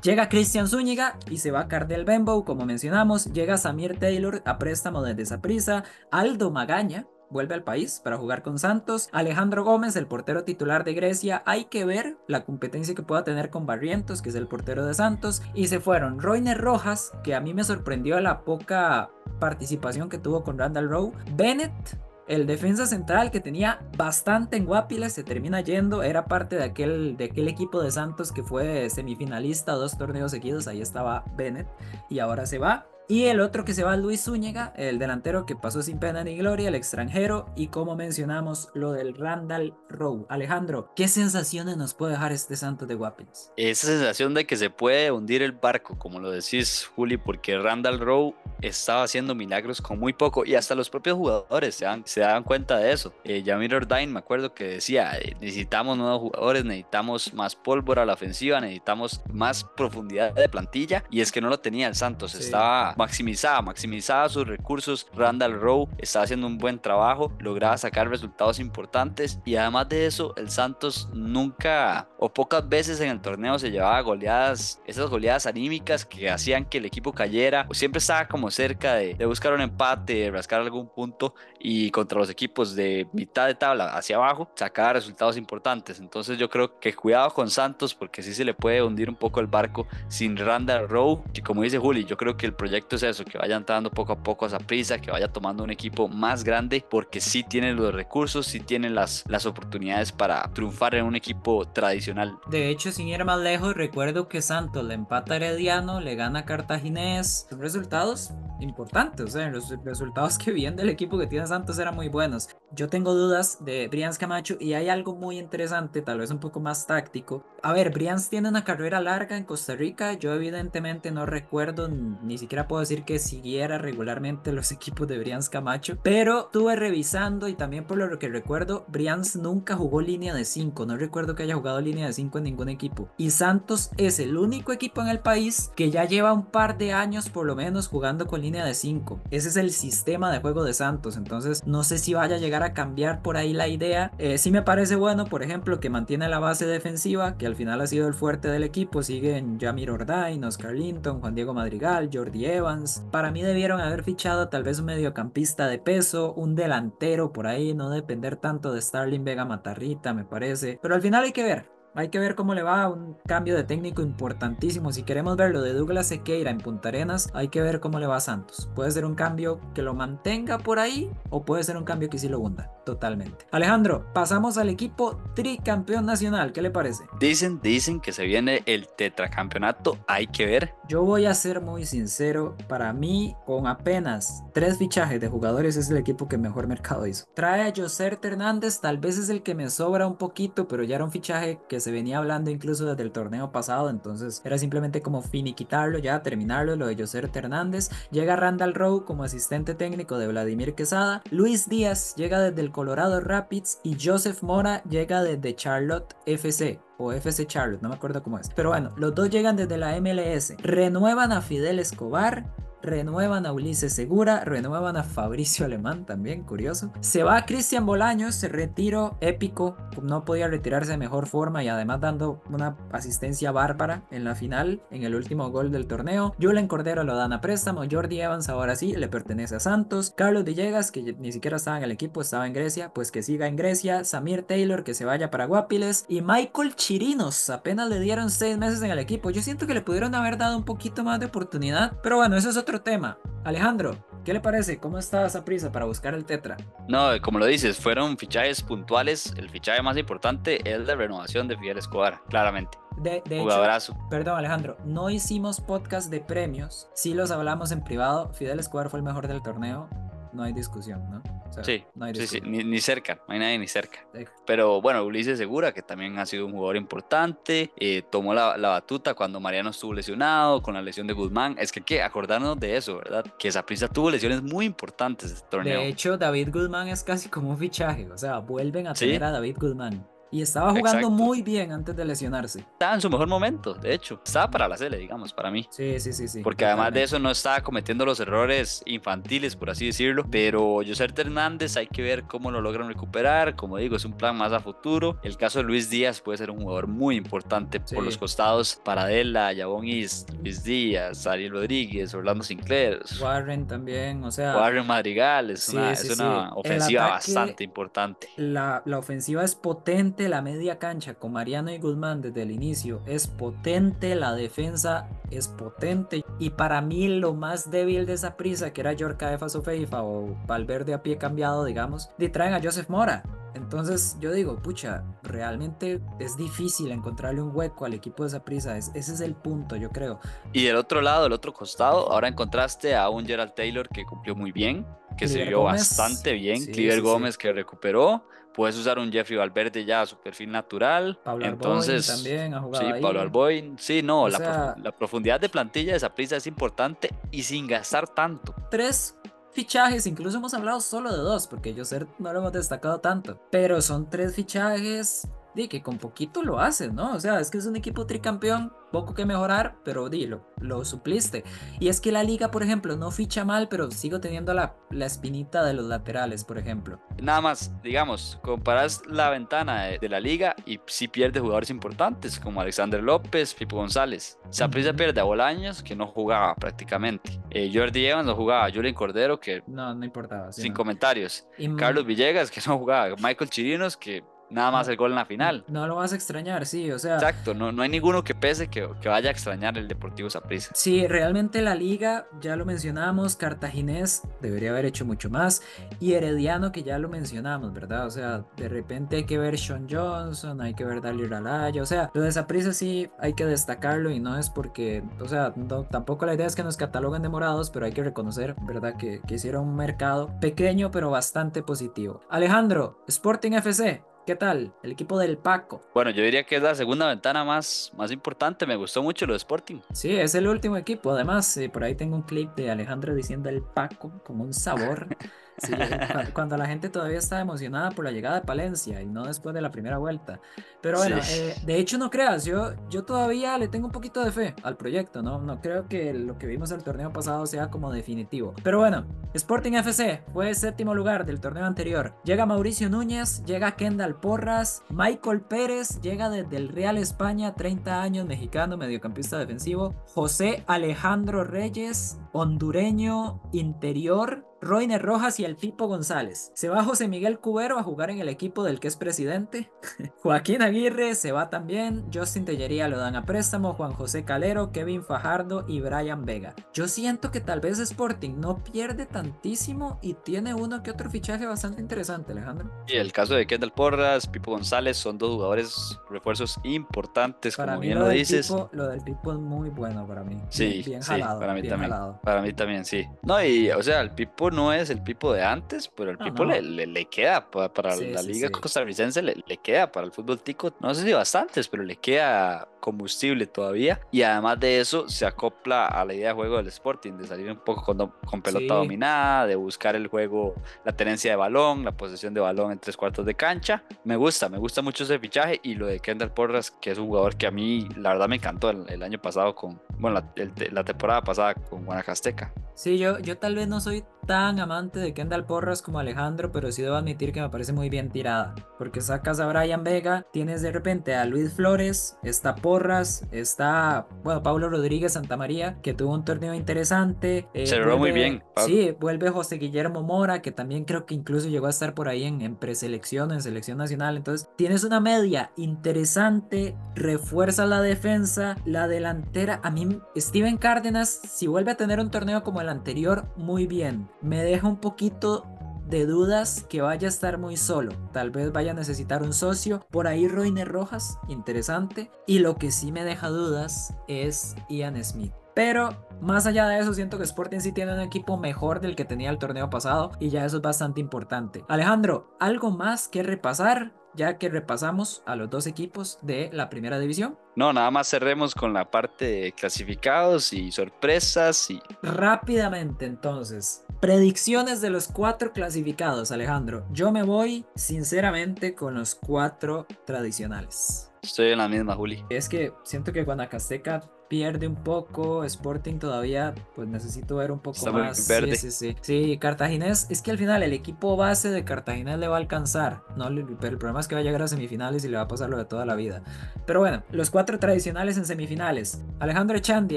[0.03, 3.33] Llega Cristian Zúñiga y se va Cardel Bembo, como mencionamos.
[3.33, 8.59] Llega Samir Taylor a préstamo desde prisa Aldo Magaña, vuelve al país para jugar con
[8.59, 9.09] Santos.
[9.12, 13.51] Alejandro Gómez, el portero titular de Grecia, hay que ver la competencia que pueda tener
[13.51, 15.43] con Barrientos, que es el portero de Santos.
[15.55, 19.11] Y se fueron Roiner Rojas, que a mí me sorprendió la poca
[19.41, 21.12] participación que tuvo con Randall Rowe.
[21.35, 21.99] Bennett,
[22.29, 27.16] el defensa central que tenía bastante en Guapiles se termina yendo, era parte de aquel,
[27.16, 31.68] de aquel equipo de Santos que fue semifinalista dos torneos seguidos, ahí estaba Bennett
[32.09, 32.87] y ahora se va.
[33.13, 36.35] Y el otro que se va Luis Zúñiga, el delantero que pasó sin pena ni
[36.35, 37.45] gloria, el extranjero.
[37.57, 40.25] Y como mencionamos, lo del Randall Rowe.
[40.31, 43.53] Alejandro, ¿qué sensaciones nos puede dejar este Santos de Guapins?
[43.59, 48.01] Esa sensación de que se puede hundir el barco, como lo decís, Juli, porque Randall
[48.01, 50.47] Rowe estaba haciendo milagros con muy poco.
[50.47, 53.13] Y hasta los propios jugadores se dan, se daban cuenta de eso.
[53.25, 53.45] Eh,
[53.77, 58.59] Ordain, me acuerdo que decía: eh, necesitamos nuevos jugadores, necesitamos más pólvora a la ofensiva,
[58.59, 61.05] necesitamos más profundidad de plantilla.
[61.11, 65.07] Y es que no lo tenía el Santos, estaba maximizaba, maximizaba sus recursos.
[65.15, 70.35] Randall Rowe estaba haciendo un buen trabajo, lograba sacar resultados importantes y además de eso,
[70.37, 76.07] el Santos nunca o pocas veces en el torneo se llevaba goleadas, esas goleadas anímicas
[76.07, 77.67] que hacían que el equipo cayera.
[77.69, 81.91] O siempre estaba como cerca de, de buscar un empate, de rascar algún punto y
[81.91, 86.01] contra los equipos de mitad de tabla hacia abajo sacaba resultados importantes.
[86.01, 89.41] Entonces yo creo que cuidado con Santos porque sí se le puede hundir un poco
[89.41, 93.03] el barco sin Randall Rowe, que como dice Juli, yo creo que el proyecto es
[93.05, 96.09] eso, que vaya entrando poco a poco a esa prisa, que vaya tomando un equipo
[96.09, 101.05] más grande, porque sí tienen los recursos, sí tienen las, las oportunidades para triunfar en
[101.05, 102.39] un equipo tradicional.
[102.49, 106.41] De hecho, sin ir más lejos, recuerdo que Santos le empata a Herediano, le gana
[106.41, 111.47] a Cartaginés, son resultados importantes, o sea, los resultados que vienen del equipo que tiene
[111.53, 112.49] Santos eran muy buenos.
[112.75, 116.61] Yo tengo dudas de Brians Camacho y hay algo muy interesante, tal vez un poco
[116.61, 117.45] más táctico.
[117.63, 122.39] A ver, Brians tiene una carrera larga en Costa Rica, yo evidentemente no recuerdo, ni
[122.39, 127.55] siquiera puedo decir que siguiera regularmente los equipos de Brians Camacho, pero estuve revisando y
[127.55, 131.57] también por lo que recuerdo, Brians nunca jugó línea de 5, no recuerdo que haya
[131.57, 133.11] jugado línea de 5 en ningún equipo.
[133.19, 136.95] Y Santos es el único equipo en el país que ya lleva un par de
[136.95, 139.21] años por lo menos jugando con línea de 5.
[139.31, 142.62] Ese es el sistema de juego de Santos, entonces no sé si vaya a llegar
[142.62, 144.12] a cambiar por ahí la idea.
[144.18, 147.80] Eh, sí me parece bueno, por ejemplo, que mantiene la base defensiva, que al final
[147.80, 149.03] ha sido el fuerte del equipo.
[149.03, 153.05] Siguen Jamir Ordain, Oscar Linton, Juan Diego Madrigal, Jordi Evans.
[153.11, 157.74] Para mí debieron haber fichado tal vez un mediocampista de peso, un delantero por ahí,
[157.74, 160.78] no depender tanto de Starling Vega Matarrita, me parece.
[160.82, 161.82] Pero al final hay que ver.
[161.95, 164.93] Hay que ver cómo le va un cambio de técnico importantísimo.
[164.93, 168.07] Si queremos ver lo de Douglas Sequeira en Punta Arenas, hay que ver cómo le
[168.07, 168.70] va a Santos.
[168.74, 172.18] Puede ser un cambio que lo mantenga por ahí o puede ser un cambio que
[172.18, 173.47] sí lo hunda totalmente.
[173.51, 176.53] Alejandro, pasamos al equipo tricampeón nacional.
[176.53, 177.05] ¿Qué le parece?
[177.18, 179.99] Dicen, dicen que se viene el tetracampeonato.
[180.07, 180.74] Hay que ver.
[180.89, 182.57] Yo voy a ser muy sincero.
[182.68, 187.26] Para mí, con apenas tres fichajes de jugadores, es el equipo que mejor mercado hizo.
[187.35, 190.97] Trae a José Hernández, tal vez es el que me sobra un poquito, pero ya
[190.97, 195.03] era un fichaje que se venía hablando incluso desde el torneo pasado, entonces era simplemente
[195.03, 197.91] como finiquitarlo, ya terminarlo, lo de José Hernández.
[198.11, 201.22] Llega Randall Rowe como asistente técnico de Vladimir Quesada.
[201.30, 207.12] Luis Díaz llega desde el Colorado Rapids y Joseph Mora llega desde Charlotte FC o
[207.12, 208.51] FC Charlotte, no me acuerdo cómo es.
[208.55, 210.57] Pero bueno, los dos llegan desde la MLS.
[210.59, 212.47] Renuevan a Fidel Escobar,
[212.83, 216.93] renuevan a Ulises Segura, renuevan a Fabricio Alemán también, curioso.
[217.01, 222.43] Se va Cristian Bolaños, retiro épico, no podía retirarse de mejor forma y además dando
[222.51, 226.35] una asistencia bárbara en la final, en el último gol del torneo.
[226.41, 230.45] Julen Cordero lo dan a préstamo, Jordi Evans ahora sí le pertenece a Santos, Carlos
[230.45, 233.57] Villegas que ni siquiera estaba en el equipo, estaba en Grecia, pues que siga en
[233.57, 238.59] Grecia, Samir Taylor que se vaya para Guapiles y Michael Chirinos, apenas le dieron seis
[238.59, 239.30] meses en el equipo.
[239.30, 242.51] Yo siento que le pudieron haber dado un poquito más de oportunidad, pero bueno, eso
[242.51, 243.18] es otro tema.
[243.45, 244.79] Alejandro, ¿qué le parece?
[244.79, 246.57] ¿Cómo está esa prisa para buscar el Tetra?
[246.89, 249.35] No, como lo dices, fueron fichajes puntuales.
[249.37, 252.79] El fichaje más importante es la renovación de Fidel Escobar, claramente.
[252.99, 258.33] De, de hecho, perdón Alejandro, no hicimos podcast de premios, sí los hablamos en privado.
[258.35, 259.89] Fidel Escobar fue el mejor del torneo,
[260.33, 261.22] no hay discusión, ¿no?
[261.62, 264.07] sí, sí, sí, ni, cerca, no hay nadie ni cerca.
[264.47, 269.14] Pero bueno, Ulises Segura, que también ha sido un jugador importante, eh, tomó la, batuta
[269.14, 271.57] cuando Mariano estuvo lesionado, con la lesión de Guzmán.
[271.59, 273.24] Es que hay que acordarnos de eso, ¿verdad?
[273.39, 275.80] Que esa prisa tuvo lesiones muy importantes este torneo.
[275.80, 279.30] De hecho, David Guzmán es casi como un fichaje, o sea, vuelven a tener a
[279.30, 280.07] David Guzmán.
[280.33, 282.61] Y estaba jugando muy bien antes de lesionarse.
[282.61, 284.18] Estaba en su mejor momento, de hecho.
[284.24, 285.68] Estaba para la Sele, digamos, para mí.
[285.70, 286.41] Sí, sí, sí, sí.
[286.43, 290.24] Porque además de eso no estaba cometiendo los errores infantiles, por así decirlo.
[290.30, 293.57] Pero José Hernández hay que ver cómo lo logran recuperar.
[293.57, 295.18] Como digo, es un plan más a futuro.
[295.22, 298.80] El caso de Luis Díaz puede ser un jugador muy importante por los costados.
[298.83, 303.03] Paradela, Yabón Is, Luis Díaz, Ariel Rodríguez, Orlando Sinclair.
[303.20, 304.57] Warren también, o sea.
[304.57, 308.30] Warren Madrigal, es una, es una ofensiva bastante importante.
[308.37, 313.03] La, la ofensiva es potente la media cancha con Mariano y Guzmán desde el inicio
[313.07, 318.73] es potente, la defensa es potente y para mí lo más débil de esa prisa
[318.73, 322.89] que era Yorka de Fasofeifa o Valverde a pie cambiado digamos, y traen a Joseph
[322.89, 323.23] Mora
[323.55, 328.77] entonces yo digo, pucha, realmente es difícil encontrarle un hueco al equipo de esa prisa.
[328.77, 330.20] ese es el punto, yo creo.
[330.53, 334.35] Y del otro lado, del otro costado, ahora encontraste a un Gerald Taylor que cumplió
[334.35, 336.64] muy bien, que se vio bastante bien.
[336.66, 338.27] Cliver Gómez que recuperó.
[338.55, 341.19] Puedes usar un Jeffrey Valverde ya a su perfil natural.
[341.25, 343.79] Pablo Entonces, también ha jugado Sí, Pablo Alboin.
[343.79, 348.09] Sí, no, la, la, profundidad de plantilla de esa prisa es importante y sin gastar
[348.09, 348.55] tanto.
[348.71, 349.17] Tres
[349.53, 351.85] fichajes, incluso hemos hablado solo de dos, porque yo
[352.19, 356.93] no lo hemos destacado tanto, pero son tres fichajes di que con poquito lo haces,
[356.93, 357.15] ¿no?
[357.15, 361.45] O sea, es que es un equipo tricampeón, poco que mejorar, pero di, lo, supliste.
[361.81, 365.07] Y es que la liga, por ejemplo, no ficha mal, pero sigo teniendo la, la
[365.07, 367.01] espinita de los laterales, por ejemplo.
[367.21, 372.61] Nada más, digamos, comparas la ventana de, la liga y si pierde jugadores importantes como
[372.61, 374.39] Alexander López, Pipo González.
[374.51, 377.41] Saprissa pierde a Bolaños, que no jugaba prácticamente.
[377.51, 379.63] Eh, Jordi Evans no jugaba, Julian Cordero, que...
[379.67, 380.53] No, no importaba.
[380.53, 381.47] sin comentarios.
[381.79, 383.17] Carlos Villegas, que no jugaba.
[383.17, 384.23] Michael Chirinos, que
[384.53, 385.65] nada más el gol en la final.
[385.69, 387.15] No lo vas a extrañar, sí, o sea.
[387.15, 390.71] Exacto, no, no hay ninguno que pese que, que vaya a extrañar el Deportivo Saprissa.
[390.75, 395.63] Sí, realmente la liga, ya lo mencionamos, Cartaginés debería haber hecho mucho más,
[396.01, 398.07] y Herediano, que ya lo mencionamos, ¿verdad?
[398.07, 401.87] O sea, de repente hay que ver Sean Johnson, hay que ver Dalí Ralaya, o
[401.87, 405.55] sea, lo de Saprissa sí hay que destacarlo y no es porque, o sea,
[405.91, 408.97] tampoco la idea es que nos cataloguen de morados, pero hay que reconocer, ¿verdad?
[408.97, 412.21] Que, que hicieron un mercado pequeño pero bastante positivo.
[412.31, 414.73] Alejandro, Sporting FC, ¿Qué tal?
[414.85, 415.83] El equipo del Paco.
[415.93, 418.66] Bueno, yo diría que es la segunda ventana más, más importante.
[418.66, 419.81] Me gustó mucho lo de Sporting.
[419.93, 421.11] Sí, es el último equipo.
[421.11, 425.09] Además, eh, por ahí tengo un clip de Alejandro diciendo el Paco con un sabor.
[425.59, 429.25] Sí, cu- cuando la gente todavía está emocionada por la llegada de Palencia y no
[429.25, 430.41] después de la primera vuelta.
[430.81, 431.39] Pero bueno, Sí.
[431.41, 434.77] eh, de hecho no creas, yo, yo todavía le tengo un poquito de fe al
[434.77, 435.41] proyecto, ¿no?
[435.41, 438.55] No creo que lo que vimos el torneo pasado sea como definitivo.
[438.63, 442.15] Pero bueno, Sporting FC fue séptimo lugar del torneo anterior.
[442.25, 448.27] Llega Mauricio Núñez, llega Kendall Porras, Michael Pérez, llega desde el Real España, 30 años,
[448.27, 449.95] mexicano, mediocampista defensivo.
[450.15, 454.47] José Alejandro Reyes, hondureño, interior.
[454.63, 456.53] Roiner Rojas y el Pipo González.
[456.55, 459.73] Se va José Miguel Cubero a jugar en el equipo del que es presidente.
[460.23, 462.07] Joaquín Aguirre se va también.
[462.15, 463.75] Justin Tellería lo dan a préstamo.
[463.75, 466.55] Juan José Calero, Kevin Fajardo y Brian Vega.
[466.73, 471.45] Yo siento que tal vez Sporting no pierde tantísimo y tiene uno que otro fichaje
[471.45, 472.71] bastante interesante, Alejandro.
[472.87, 477.81] Y el caso de Kendall Porras, Pipo González, son dos jugadores refuerzos importantes, Para como
[477.81, 478.47] mí bien lo dices.
[478.47, 480.37] Pipo, lo del Pipo es muy bueno para mí.
[480.51, 481.41] Sí, bien, bien sí, jalado.
[481.41, 481.91] para mí bien también.
[481.91, 482.21] jalado.
[482.23, 483.09] Para mí también, sí.
[483.23, 486.25] No, y o sea, el Pipo no es el Pipo de antes, pero el No,
[486.27, 486.53] Pipo no.
[486.53, 488.53] Le, le, le queda pa- para, Sí, la sí, liga sí.
[488.61, 492.69] costarricense, le, le queda para el fútbol tico, no sé si bastantes, pero le queda
[492.81, 494.01] combustible todavía.
[494.11, 497.51] Y además de eso, se acopla a la idea de juego del Sporting, de salir
[497.51, 501.93] un poco con, con pelota dominada, de buscar el juego, la tenencia de balón, la
[501.93, 503.85] posesión de balón en tres cuartos de cancha.
[504.05, 507.07] Me gusta, me gusta mucho ese fichaje y lo de Kendall Porras, que es un
[507.07, 510.33] jugador que a mí, la verdad, me encantó el, el año pasado con, bueno, la,
[510.43, 512.53] el- la temporada pasada con Guanacasteca.
[512.75, 516.70] Sí, yo, yo tal vez no soy tan amante de Kendall Porras como Alejandro, pero
[516.70, 518.55] sí debo admitir que me parece muy bien tirada.
[518.79, 524.43] Porque sacas a Brian Vega, tienes de repente a Luis Flores, está Porras, está, bueno,
[524.43, 527.49] Pablo Rodríguez Santamaría, que tuvo un torneo interesante.
[527.53, 528.68] eh, Se logró muy vuelve- bien, Pablo.
[528.75, 532.25] Sí, vuelve José Guillermo Mora, que también creo que incluso llegó a estar por ahí
[532.25, 534.16] en, en preselección, en selección nacional.
[534.16, 539.61] Entonces, tienes una media interesante, refuerza la defensa, la delantera.
[539.62, 544.09] A mí, Steven Cárdenas, si vuelve a tener un torneo como el anterior, muy bien.
[544.23, 545.47] Me deja un poquito
[545.89, 547.93] de dudas que vaya a estar muy solo.
[548.12, 549.87] Tal vez vaya a necesitar un socio.
[549.91, 552.11] Por ahí Roiner Rojas, interesante.
[552.27, 555.33] Y lo que sí me deja dudas es Ian Smith.
[555.55, 559.05] Pero más allá de eso, siento que Sporting sí tiene un equipo mejor del que
[559.05, 561.65] tenía el torneo pasado y ya eso es bastante importante.
[561.69, 563.93] Alejandro, ¿algo más que repasar?
[564.15, 567.39] Ya que repasamos a los dos equipos de la primera división.
[567.57, 574.81] No, nada más cerremos con la parte de clasificados y sorpresas y Rápidamente entonces, predicciones
[574.81, 576.85] de los cuatro clasificados, Alejandro.
[576.93, 581.11] Yo me voy sinceramente con los cuatro tradicionales.
[581.23, 582.23] estoy en la misma, Juli.
[582.29, 587.76] Es que siento que Guanacasteca pierde un poco, Sporting todavía, pues necesito ver un poco
[587.76, 588.26] Está más.
[588.26, 588.57] verde.
[588.57, 588.97] Sí, sí, sí.
[589.03, 593.03] Sí, Cartaginés, es que al final el equipo base de Cartaginés le va a alcanzar,
[593.14, 593.26] ¿no?
[593.61, 595.51] Pero el problema es que va a llegar a semifinales y le va a pasar
[595.51, 596.22] lo de toda la vida.
[596.64, 599.05] Pero bueno, los cuatro tradicionales en semifinales.
[599.20, 599.97] Alejandro Echandi,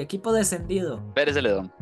[0.00, 1.02] equipo descendido.
[1.14, 1.72] Pérez Celedón.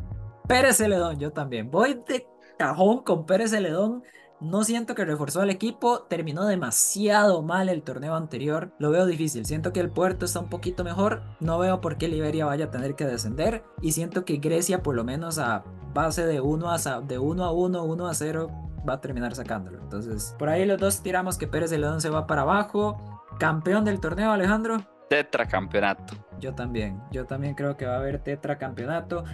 [0.46, 1.72] Pérez Celedón, yo también.
[1.72, 2.24] Voy de
[2.57, 4.05] cajón con Pérez Celedón.
[4.41, 8.72] No siento que reforzó al equipo, terminó demasiado mal el torneo anterior.
[8.78, 9.47] Lo veo difícil.
[9.47, 11.22] Siento que el puerto está un poquito mejor.
[11.41, 13.62] No veo por qué Liberia vaya a tener que descender.
[13.80, 15.64] Y siento que Grecia, por lo menos a
[15.95, 18.51] base de 1 a, de 1 a 1, 1 a 0,
[18.89, 19.78] va a terminar sacándolo.
[19.80, 22.99] Entonces, por ahí los dos tiramos que Pérez Celedón se va para abajo.
[23.39, 24.78] Campeón del torneo, Alejandro.
[25.09, 26.14] Tetracampeonato.
[26.41, 29.24] Yo también, yo también creo que va a haber tetracampeonato.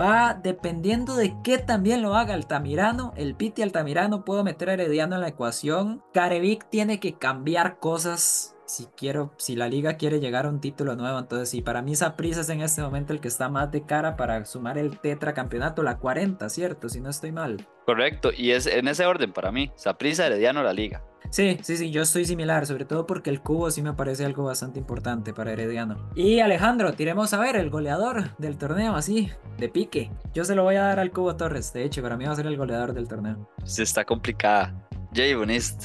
[0.00, 3.12] Va dependiendo de qué también lo haga Altamirano.
[3.16, 6.02] El Piti Altamirano puedo meter a Herediano en la ecuación.
[6.12, 10.94] Carevic tiene que cambiar cosas si quiero, si la liga quiere llegar a un título
[10.94, 11.18] nuevo.
[11.18, 14.16] Entonces, sí, para mí Saprissa es en este momento el que está más de cara
[14.16, 16.88] para sumar el tetracampeonato, la 40, ¿cierto?
[16.88, 17.66] Si no estoy mal.
[17.86, 18.30] Correcto.
[18.36, 19.72] Y es en ese orden para mí.
[19.74, 21.02] Saprissa, Herediano, la liga.
[21.30, 24.44] Sí, sí, sí, yo estoy similar, sobre todo porque el cubo sí me parece algo
[24.44, 26.10] bastante importante para Herediano.
[26.14, 30.10] Y Alejandro, tiremos a ver el goleador del torneo, así, de pique.
[30.32, 32.36] Yo se lo voy a dar al Cubo Torres, de hecho, para mí va a
[32.36, 33.48] ser el goleador del torneo.
[33.64, 34.74] Sí, está complicada.
[35.14, 35.84] Jay Bonist.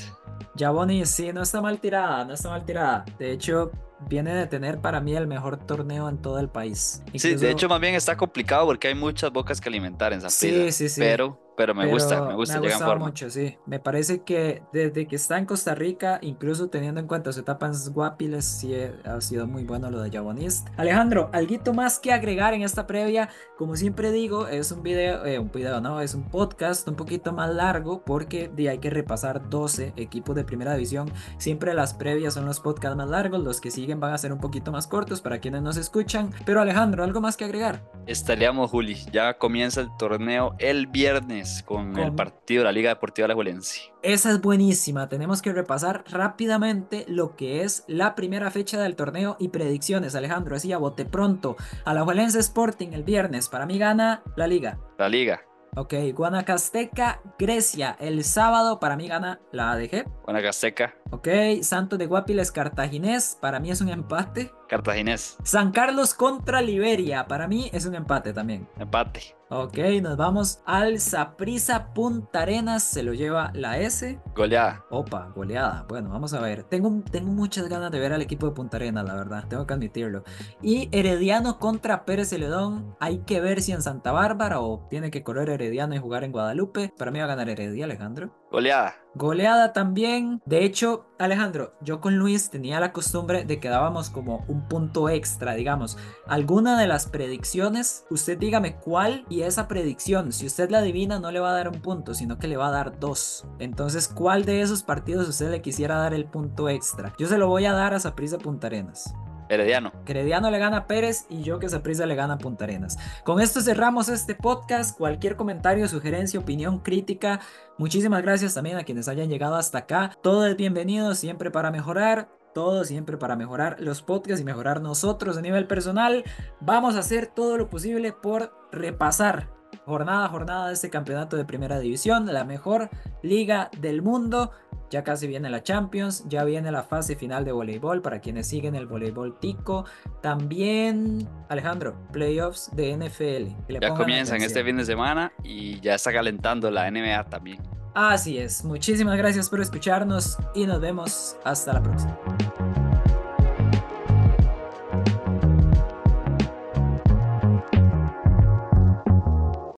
[0.58, 3.06] Jaboni, sí, no está mal tirada, no está mal tirada.
[3.18, 3.72] De hecho,
[4.08, 7.02] viene de tener para mí el mejor torneo en todo el país.
[7.16, 10.38] Sí, de hecho más bien está complicado porque hay muchas bocas que alimentar en Saprissa.
[10.38, 11.02] Sí, sí, sí.
[11.02, 13.06] Pero, pero me gusta, Pero me gusta, Me ha gustado forma.
[13.06, 13.58] mucho, sí.
[13.66, 17.68] Me parece que desde que está en Costa Rica, incluso teniendo en cuenta su etapa
[17.68, 18.74] en Guapiles, sí
[19.06, 20.68] ha sido muy bueno lo de Jabonist.
[20.78, 23.30] Alejandro, ¿alguito más que agregar en esta previa?
[23.58, 27.34] Como siempre digo, es un video, eh, un video, no, es un podcast un poquito
[27.34, 31.12] más largo porque hay que repasar 12 equipos de primera división.
[31.38, 34.40] Siempre las previas son los podcasts más largos, los que siguen van a ser un
[34.40, 36.32] poquito más cortos para quienes nos escuchan.
[36.46, 37.84] Pero Alejandro, ¿algo más que agregar?
[38.08, 38.96] Estaríamos, Juli.
[39.12, 43.94] Ya comienza el torneo el viernes con, el partido de la Liga Deportiva Alajuelense.
[44.02, 45.10] Esa es buenísima.
[45.10, 50.16] Tenemos que repasar rápidamente lo que es la primera fecha del torneo y predicciones.
[50.16, 51.56] Alejandro, así a bote pronto.
[51.86, 53.50] Alajuelense Sporting el viernes.
[53.50, 54.80] Para mí gana la liga.
[54.98, 55.42] La Liga.
[55.76, 57.98] Ok, Guanacasteca, Grecia.
[58.00, 60.06] El sábado para mí gana la ADG.
[60.24, 60.94] Guanacasteca.
[61.10, 61.28] Ok,
[61.62, 63.38] Santos de Guapiles, Cartaginés.
[63.42, 64.52] Para mí es un empate.
[64.74, 65.38] Cartaginés.
[65.44, 67.28] San Carlos contra Liberia.
[67.28, 68.68] Para mí es un empate también.
[68.80, 69.36] Empate.
[69.50, 72.84] Ok, nos vamos al Saprisa Punta Arenas.
[72.84, 74.20] Se lo lleva la S.
[74.34, 74.84] Goleada.
[74.90, 75.86] Opa, goleada.
[75.88, 76.64] Bueno, vamos a ver.
[76.64, 79.46] Tengo, tengo muchas ganas de ver al equipo de Punta Arenas, la verdad.
[79.48, 80.24] Tengo que admitirlo.
[80.64, 82.96] Y Herediano contra Pérez Celedón.
[83.00, 86.32] Hay que ver si en Santa Bárbara o tiene que correr Herediano y jugar en
[86.32, 86.92] Guadalupe.
[86.98, 88.34] Para mí va a ganar Heredia, Alejandro.
[88.50, 89.03] Goleada.
[89.16, 90.42] Goleada también.
[90.46, 95.08] De hecho, Alejandro, yo con Luis tenía la costumbre de que dábamos como un punto
[95.10, 95.98] extra, digamos.
[96.28, 101.32] Alguna de las predicciones, usted dígame cuál y esa predicción, si usted la adivina, no
[101.32, 103.46] le va a dar un punto, sino que le va a dar dos.
[103.60, 107.14] Entonces, ¿cuál de esos partidos usted le quisiera dar el punto extra?
[107.20, 109.14] Yo se lo voy a dar a Saprissa Punta Arenas.
[109.54, 109.92] Herediano.
[110.06, 112.98] Herediano le gana a Pérez y yo que Saprissa le gana a Punta Arenas.
[113.24, 114.98] Con esto cerramos este podcast.
[114.98, 117.40] Cualquier comentario, sugerencia, opinión, crítica,
[117.78, 120.18] muchísimas gracias también a quienes hayan llegado hasta acá.
[120.22, 122.30] Todo es bienvenido, siempre para mejorar.
[122.54, 126.24] Todo siempre para mejorar los podcasts y mejorar nosotros a nivel personal.
[126.60, 129.53] Vamos a hacer todo lo posible por repasar
[129.86, 132.90] jornada a jornada de este campeonato de primera división, la mejor
[133.22, 134.52] liga del mundo.
[134.90, 138.76] Ya casi viene la Champions, ya viene la fase final de voleibol para quienes siguen
[138.76, 139.86] el voleibol tico.
[140.22, 143.80] También, Alejandro, playoffs de NFL.
[143.82, 147.60] Ya comienzan este fin de semana y ya está calentando la NBA también.
[147.96, 152.73] Así es, muchísimas gracias por escucharnos y nos vemos hasta la próxima.